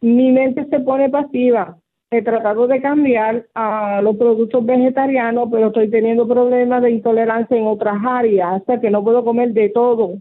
[0.00, 1.76] mi mente se pone pasiva.
[2.10, 7.66] He tratado de cambiar a los productos vegetarianos, pero estoy teniendo problemas de intolerancia en
[7.66, 10.14] otras áreas, hasta que no puedo comer de todo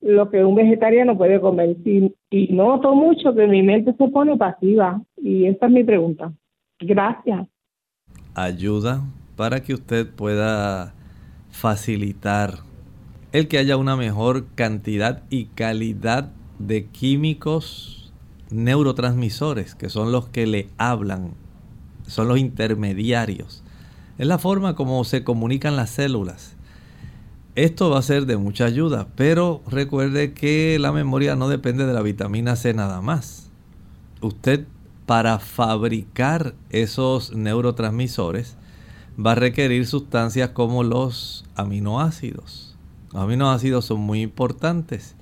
[0.00, 1.76] lo que un vegetariano puede comer.
[1.84, 2.12] Y,
[2.52, 5.02] noto mucho que mi mente se pone pasiva.
[5.16, 6.32] Y esa es mi pregunta.
[6.80, 7.46] Gracias.
[8.34, 9.02] Ayuda
[9.36, 10.94] para que usted pueda
[11.50, 12.60] facilitar
[13.32, 18.12] el que haya una mejor cantidad y calidad de químicos
[18.50, 21.32] neurotransmisores, que son los que le hablan,
[22.06, 23.62] son los intermediarios.
[24.18, 26.56] Es la forma como se comunican las células.
[27.60, 31.92] Esto va a ser de mucha ayuda, pero recuerde que la memoria no depende de
[31.92, 33.50] la vitamina C nada más.
[34.22, 34.64] Usted
[35.04, 38.56] para fabricar esos neurotransmisores
[39.14, 42.78] va a requerir sustancias como los aminoácidos.
[43.12, 45.14] Los aminoácidos son muy importantes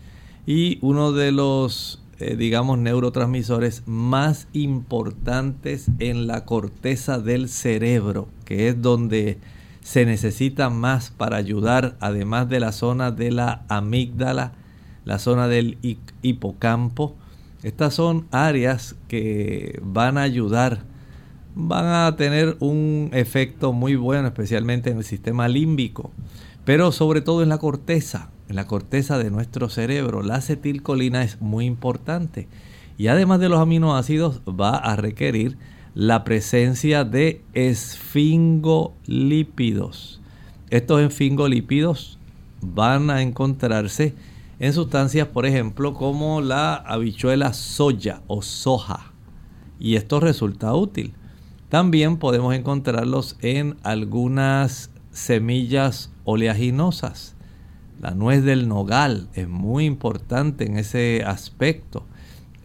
[0.47, 8.69] y uno de los, eh, digamos, neurotransmisores más importantes en la corteza del cerebro, que
[8.69, 9.39] es donde
[9.81, 14.53] se necesita más para ayudar, además de la zona de la amígdala,
[15.05, 15.79] la zona del
[16.23, 17.17] hipocampo.
[17.63, 20.85] Estas son áreas que van a ayudar
[21.61, 26.13] van a tener un efecto muy bueno, especialmente en el sistema límbico,
[26.65, 30.23] pero sobre todo en la corteza, en la corteza de nuestro cerebro.
[30.23, 32.47] La acetilcolina es muy importante
[32.97, 35.59] y además de los aminoácidos va a requerir
[35.99, 40.21] la presencia de esfingolípidos.
[40.71, 42.21] Estos esfingolípidos
[42.61, 44.15] van a encontrarse
[44.61, 49.11] en sustancias, por ejemplo, como la habichuela soya o soja.
[49.81, 51.15] Y esto resulta útil.
[51.69, 57.35] También podemos encontrarlos en algunas semillas oleaginosas.
[58.01, 62.05] La nuez del nogal es muy importante en ese aspecto.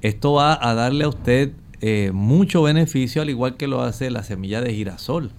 [0.03, 1.53] Esto va a darle a usted
[1.85, 5.31] eh, mucho beneficio al igual que lo hace la semilla de girasol.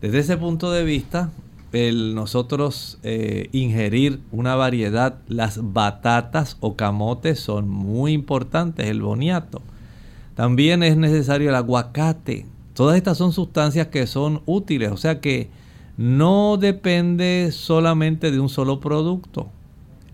[0.00, 1.32] Desde ese punto de vista,
[1.72, 9.60] el nosotros eh, ingerir una variedad, las batatas o camotes son muy importantes, el boniato.
[10.36, 15.50] También es necesario el aguacate, Todas estas son sustancias que son útiles, o sea que
[15.96, 19.50] no depende solamente de un solo producto,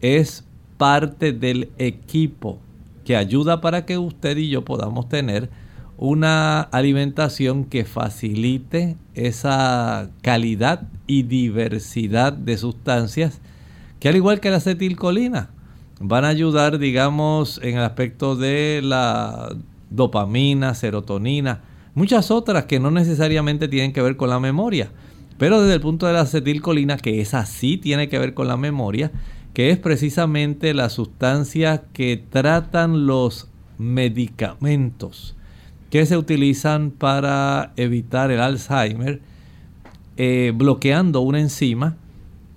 [0.01, 0.45] es
[0.79, 2.59] parte del equipo
[3.09, 5.49] que ayuda para que usted y yo podamos tener
[5.97, 13.41] una alimentación que facilite esa calidad y diversidad de sustancias
[13.99, 15.49] que al igual que la acetilcolina
[16.01, 19.57] van a ayudar digamos en el aspecto de la
[19.89, 21.63] dopamina, serotonina,
[21.95, 24.91] Muchas otras que no necesariamente tienen que ver con la memoria.
[25.39, 28.57] Pero desde el punto de la acetilcolina, que esa sí tiene que ver con la
[28.57, 29.11] memoria,
[29.59, 35.35] que es precisamente la sustancia que tratan los medicamentos
[35.91, 39.21] que se utilizan para evitar el Alzheimer,
[40.17, 41.97] eh, bloqueando una enzima,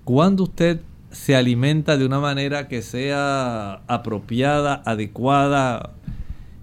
[0.04, 5.94] cuando usted se alimenta de una manera que sea apropiada, adecuada,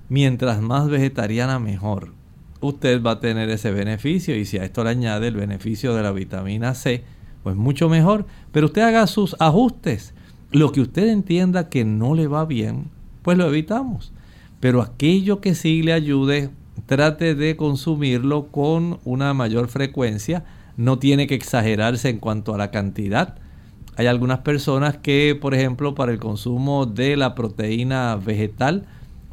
[0.09, 2.13] mientras más vegetariana mejor
[2.61, 6.05] usted va a tener ese beneficio y si a esto le añade el beneficio de
[6.05, 7.03] la vitamina C,
[7.43, 8.25] pues mucho mejor.
[8.53, 10.15] Pero usted haga sus ajustes.
[10.51, 12.87] Lo que usted entienda que no le va bien,
[13.23, 14.13] pues lo evitamos.
[14.61, 16.49] Pero aquello que sí le ayude,
[16.87, 20.45] trate de consumirlo con una mayor frecuencia.
[20.79, 23.37] No tiene que exagerarse en cuanto a la cantidad.
[23.97, 28.87] Hay algunas personas que, por ejemplo, para el consumo de la proteína vegetal,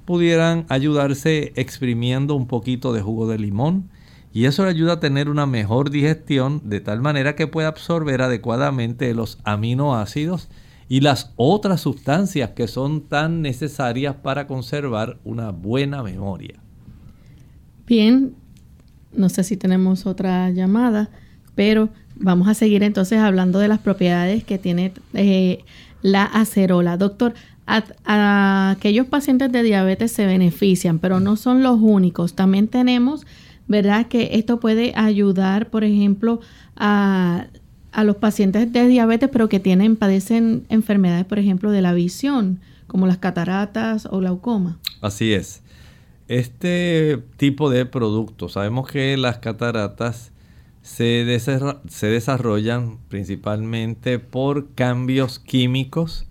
[0.03, 3.89] pudieran ayudarse exprimiendo un poquito de jugo de limón
[4.34, 8.22] y eso le ayuda a tener una mejor digestión de tal manera que pueda absorber
[8.22, 10.49] adecuadamente los aminoácidos
[10.88, 16.56] y las otras sustancias que son tan necesarias para conservar una buena memoria.
[17.88, 18.36] Bien,
[19.14, 21.10] no sé si tenemos otra llamada,
[21.56, 25.64] pero vamos a seguir entonces hablando de las propiedades que tiene eh,
[26.02, 26.98] la acerola.
[26.98, 27.34] Doctor,
[27.68, 32.34] a, aquellos pacientes de diabetes se benefician, pero no son los únicos.
[32.36, 33.26] También tenemos,
[33.68, 34.08] ¿verdad?
[34.08, 36.42] Que esto puede ayudar, por ejemplo,
[36.76, 37.48] a,
[37.96, 42.60] a los pacientes de diabetes, pero que tienen, padecen enfermedades, por ejemplo, de la visión,
[42.88, 44.78] como las cataratas o glaucoma.
[45.00, 45.64] Así es.
[46.28, 50.34] Este tipo de productos, sabemos que las cataratas
[50.82, 56.28] se, se desarrollan principalmente por cambios químicos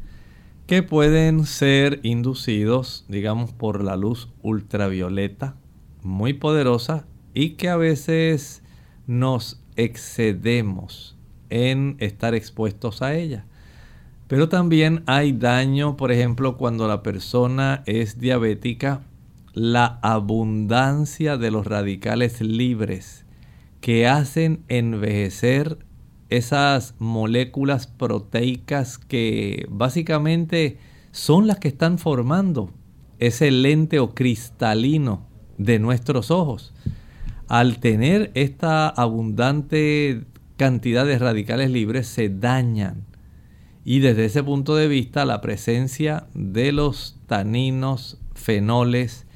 [0.67, 5.57] que pueden ser inducidos, digamos, por la luz ultravioleta
[6.03, 8.62] muy poderosa y que a veces
[9.07, 11.14] nos excedemos
[11.55, 13.47] en estar expuestos a ella.
[14.27, 19.03] Pero también hay daño, por ejemplo, cuando la persona es diabética,
[19.53, 23.25] la abundancia de los radicales libres
[23.81, 25.79] que hacen envejecer
[26.29, 30.79] esas moléculas proteicas que básicamente
[31.13, 32.71] son las que están formando
[33.21, 35.29] ese lente o cristalino
[35.59, 36.75] de nuestros ojos.
[37.47, 40.25] Al tener esta abundante
[40.57, 43.07] cantidad de radicales libres se dañan.
[43.85, 49.27] Y desde ese punto de vista la presencia de los taninos, fenoles,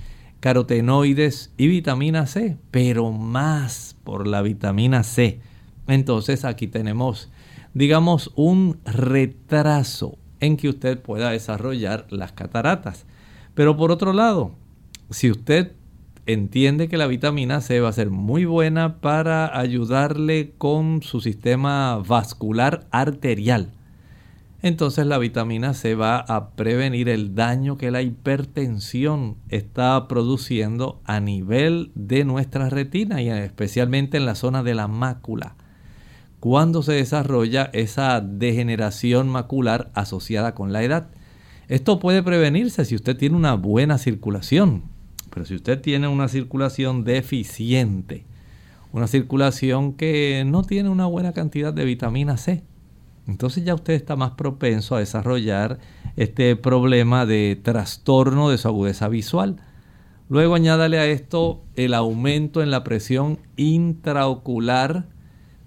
[0.40, 5.40] carotenoides y vitamina C, pero más por la vitamina C.
[5.86, 7.30] Entonces aquí tenemos,
[7.74, 13.06] digamos, un retraso en que usted pueda desarrollar las cataratas.
[13.54, 14.54] Pero por otro lado,
[15.10, 15.72] si usted
[16.28, 22.02] entiende que la vitamina C va a ser muy buena para ayudarle con su sistema
[22.06, 23.72] vascular arterial.
[24.60, 31.18] Entonces la vitamina C va a prevenir el daño que la hipertensión está produciendo a
[31.20, 35.56] nivel de nuestra retina y especialmente en la zona de la mácula.
[36.40, 41.08] Cuando se desarrolla esa degeneración macular asociada con la edad.
[41.68, 44.97] Esto puede prevenirse si usted tiene una buena circulación
[45.38, 48.24] pero si usted tiene una circulación deficiente,
[48.90, 52.64] una circulación que no tiene una buena cantidad de vitamina C,
[53.28, 55.78] entonces ya usted está más propenso a desarrollar
[56.16, 59.62] este problema de trastorno de su agudeza visual.
[60.28, 65.06] Luego añádale a esto el aumento en la presión intraocular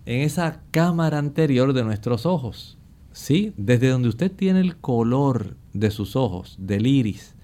[0.06, 2.78] en esa cámara anterior de nuestros ojos.
[3.14, 3.54] ¿Sí?
[3.56, 7.36] Desde donde usted tiene el color de sus ojos, del iris,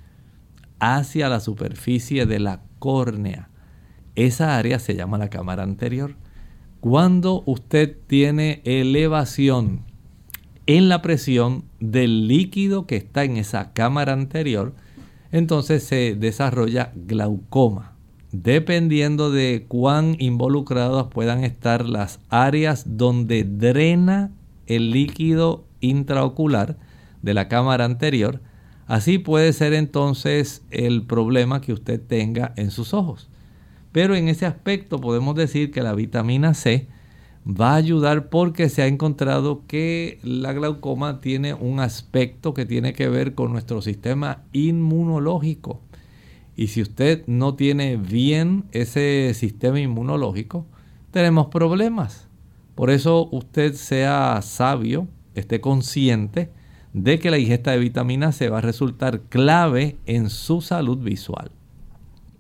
[0.80, 3.50] hacia la superficie de la córnea.
[4.16, 6.16] Esa área se llama la cámara anterior.
[6.80, 9.82] Cuando usted tiene elevación
[10.66, 14.74] en la presión del líquido que está en esa cámara anterior,
[15.32, 17.94] entonces se desarrolla glaucoma.
[18.32, 24.32] Dependiendo de cuán involucradas puedan estar las áreas donde drena
[24.66, 26.78] el líquido intraocular
[27.22, 28.42] de la cámara anterior,
[28.88, 33.30] Así puede ser entonces el problema que usted tenga en sus ojos.
[33.92, 36.88] Pero en ese aspecto podemos decir que la vitamina C
[37.46, 42.94] va a ayudar porque se ha encontrado que la glaucoma tiene un aspecto que tiene
[42.94, 45.82] que ver con nuestro sistema inmunológico.
[46.56, 50.66] Y si usted no tiene bien ese sistema inmunológico,
[51.12, 52.28] tenemos problemas.
[52.74, 56.52] Por eso usted sea sabio, esté consciente
[57.04, 61.52] de que la ingesta de vitamina C va a resultar clave en su salud visual.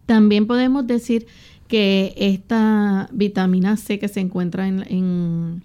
[0.08, 1.28] También podemos decir
[1.68, 5.64] que esta vitamina C que se encuentra en,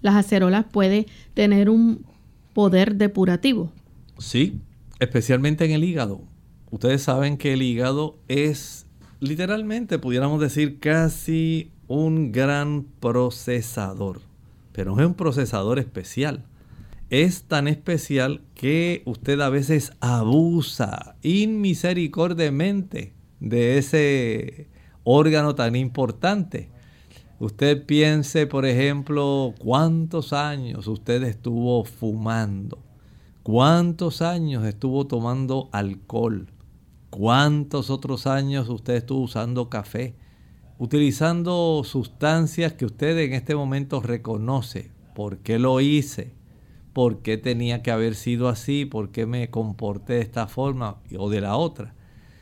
[0.00, 2.06] las acerolas puede tener un
[2.54, 3.70] poder depurativo.
[4.18, 4.58] Sí,
[5.00, 6.22] especialmente en el hígado.
[6.70, 8.86] Ustedes saben que el hígado es
[9.18, 14.22] literalmente, pudiéramos decir, casi un gran procesador,
[14.72, 16.44] pero es un procesador especial
[17.10, 24.68] es tan especial que usted a veces abusa inmisericordiamente de ese
[25.02, 26.70] órgano tan importante.
[27.40, 32.78] Usted piense, por ejemplo, cuántos años usted estuvo fumando,
[33.42, 36.46] cuántos años estuvo tomando alcohol,
[37.08, 40.14] cuántos otros años usted estuvo usando café,
[40.78, 44.92] utilizando sustancias que usted en este momento reconoce.
[45.14, 46.39] ¿Por qué lo hice?
[47.00, 51.30] Por qué tenía que haber sido así, por qué me comporté de esta forma o
[51.30, 51.94] de la otra.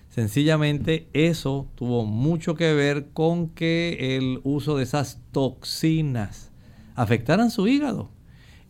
[0.08, 6.50] Sencillamente eso tuvo mucho que ver con que el uso de esas toxinas
[6.96, 8.10] afectaran su hígado.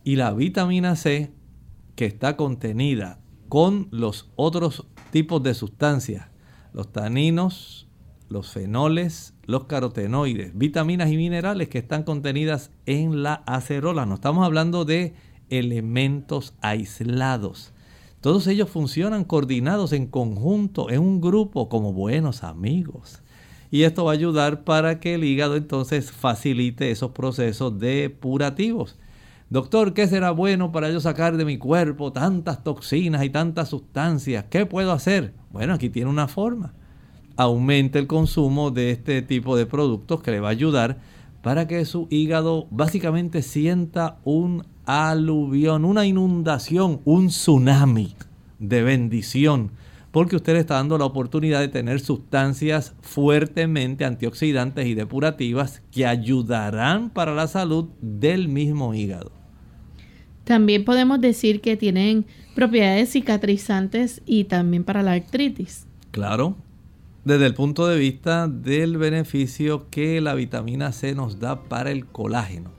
[0.03, 1.31] Y la vitamina C
[1.95, 6.27] que está contenida con los otros tipos de sustancias,
[6.71, 7.87] los taninos,
[8.29, 14.05] los fenoles, los carotenoides, vitaminas y minerales que están contenidas en la acerola.
[14.05, 15.15] No estamos hablando de
[15.49, 17.73] elementos aislados.
[18.21, 23.21] Todos ellos funcionan coordinados en conjunto, en un grupo, como buenos amigos.
[23.71, 28.97] Y esto va a ayudar para que el hígado entonces facilite esos procesos depurativos.
[29.49, 34.45] Doctor, ¿qué será bueno para yo sacar de mi cuerpo tantas toxinas y tantas sustancias?
[34.49, 35.33] ¿Qué puedo hacer?
[35.51, 36.73] Bueno, aquí tiene una forma.
[37.35, 40.99] Aumente el consumo de este tipo de productos que le va a ayudar
[41.41, 48.15] para que su hígado básicamente sienta un aluvión, una inundación, un tsunami
[48.59, 49.71] de bendición,
[50.11, 56.05] porque usted le está dando la oportunidad de tener sustancias fuertemente antioxidantes y depurativas que
[56.05, 59.31] ayudarán para la salud del mismo hígado.
[60.43, 62.25] También podemos decir que tienen
[62.55, 65.85] propiedades cicatrizantes y también para la artritis.
[66.09, 66.57] Claro,
[67.29, 72.07] desde el punto de vista del beneficio que la vitamina C nos da para el
[72.07, 72.71] colágeno.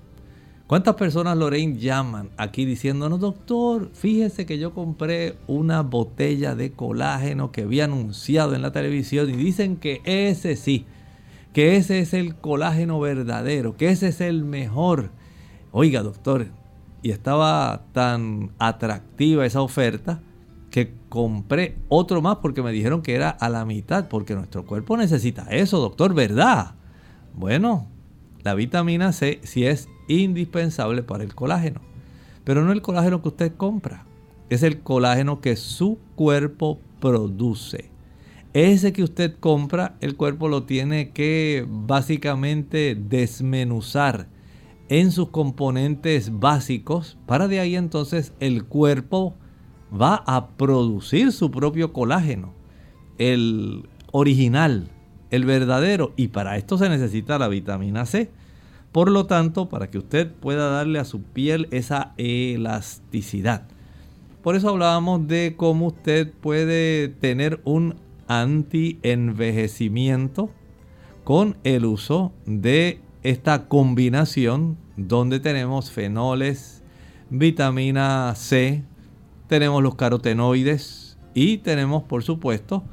[0.66, 7.52] ¿Cuántas personas, Lorraine, llaman aquí diciéndonos, doctor, fíjese que yo compré una botella de colágeno
[7.52, 10.84] que había anunciado en la televisión y dicen que ese sí,
[11.52, 15.10] que ese es el colágeno verdadero, que ese es el mejor.
[15.70, 16.48] Oiga, doctor,
[17.04, 20.20] y estaba tan atractiva esa oferta
[21.10, 25.42] compré otro más porque me dijeron que era a la mitad, porque nuestro cuerpo necesita
[25.50, 26.76] eso, doctor, ¿verdad?
[27.34, 27.88] Bueno,
[28.42, 31.80] la vitamina C sí es indispensable para el colágeno,
[32.44, 34.06] pero no el colágeno que usted compra,
[34.48, 37.90] es el colágeno que su cuerpo produce.
[38.52, 44.28] Ese que usted compra, el cuerpo lo tiene que básicamente desmenuzar
[44.88, 49.36] en sus componentes básicos para de ahí entonces el cuerpo
[49.92, 52.54] va a producir su propio colágeno,
[53.18, 54.88] el original,
[55.30, 58.30] el verdadero, y para esto se necesita la vitamina C.
[58.92, 63.68] Por lo tanto, para que usted pueda darle a su piel esa elasticidad.
[64.42, 70.48] Por eso hablábamos de cómo usted puede tener un anti-envejecimiento
[71.24, 76.82] con el uso de esta combinación donde tenemos fenoles,
[77.28, 78.82] vitamina C,
[79.50, 82.84] tenemos los carotenoides y tenemos por supuesto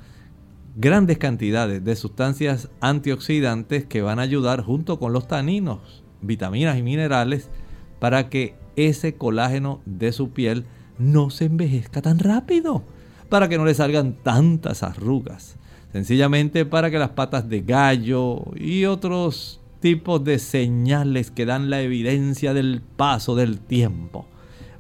[0.76, 6.82] grandes cantidades de sustancias antioxidantes que van a ayudar junto con los taninos, vitaminas y
[6.82, 7.52] minerales
[8.00, 10.66] para que ese colágeno de su piel
[10.98, 12.84] no se envejezca tan rápido,
[13.30, 15.58] para que no le salgan tantas arrugas,
[15.92, 21.82] sencillamente para que las patas de gallo y otros tipos de señales que dan la
[21.82, 24.26] evidencia del paso del tiempo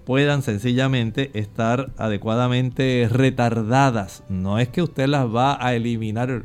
[0.07, 4.23] puedan sencillamente estar adecuadamente retardadas.
[4.29, 6.43] No es que usted las va a eliminar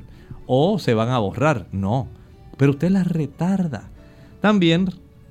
[0.49, 2.09] o se van a borrar, no,
[2.57, 3.89] pero usted las retarda.
[4.41, 4.89] También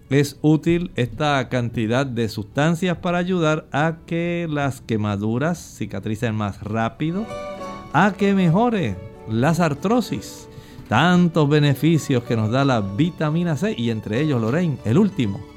[0.10, 7.26] es útil esta cantidad de sustancias para ayudar a que las quemaduras cicatricen más rápido,
[7.92, 8.96] a que mejore
[9.30, 10.48] las artrosis.
[10.88, 15.51] Tantos beneficios que nos da la vitamina C y entre ellos, Lorraine, el último,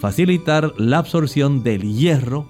[0.00, 2.46] facilitar la absorción del hierro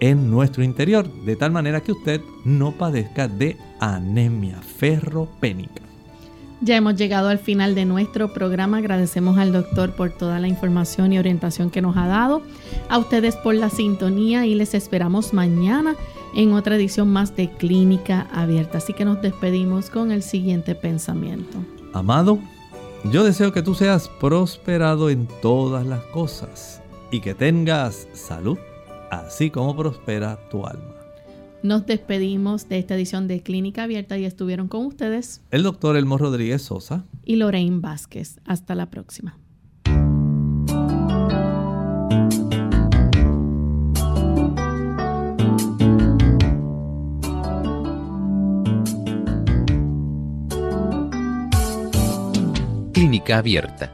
[0.00, 5.82] en nuestro interior, de tal manera que usted no padezca de anemia ferropénica.
[6.60, 8.78] Ya hemos llegado al final de nuestro programa.
[8.78, 12.42] Agradecemos al doctor por toda la información y orientación que nos ha dado.
[12.88, 15.96] A ustedes por la sintonía y les esperamos mañana
[16.36, 18.78] en otra edición más de Clínica Abierta.
[18.78, 21.58] Así que nos despedimos con el siguiente pensamiento.
[21.92, 22.38] Amado,
[23.10, 26.81] yo deseo que tú seas prosperado en todas las cosas
[27.12, 28.58] y que tengas salud,
[29.10, 30.96] así como prospera tu alma.
[31.62, 36.18] Nos despedimos de esta edición de Clínica Abierta y estuvieron con ustedes el doctor Elmo
[36.18, 38.40] Rodríguez Sosa y Lorraine Vázquez.
[38.44, 39.38] Hasta la próxima.
[52.92, 53.92] Clínica Abierta.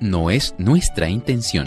[0.00, 1.66] No es nuestra intención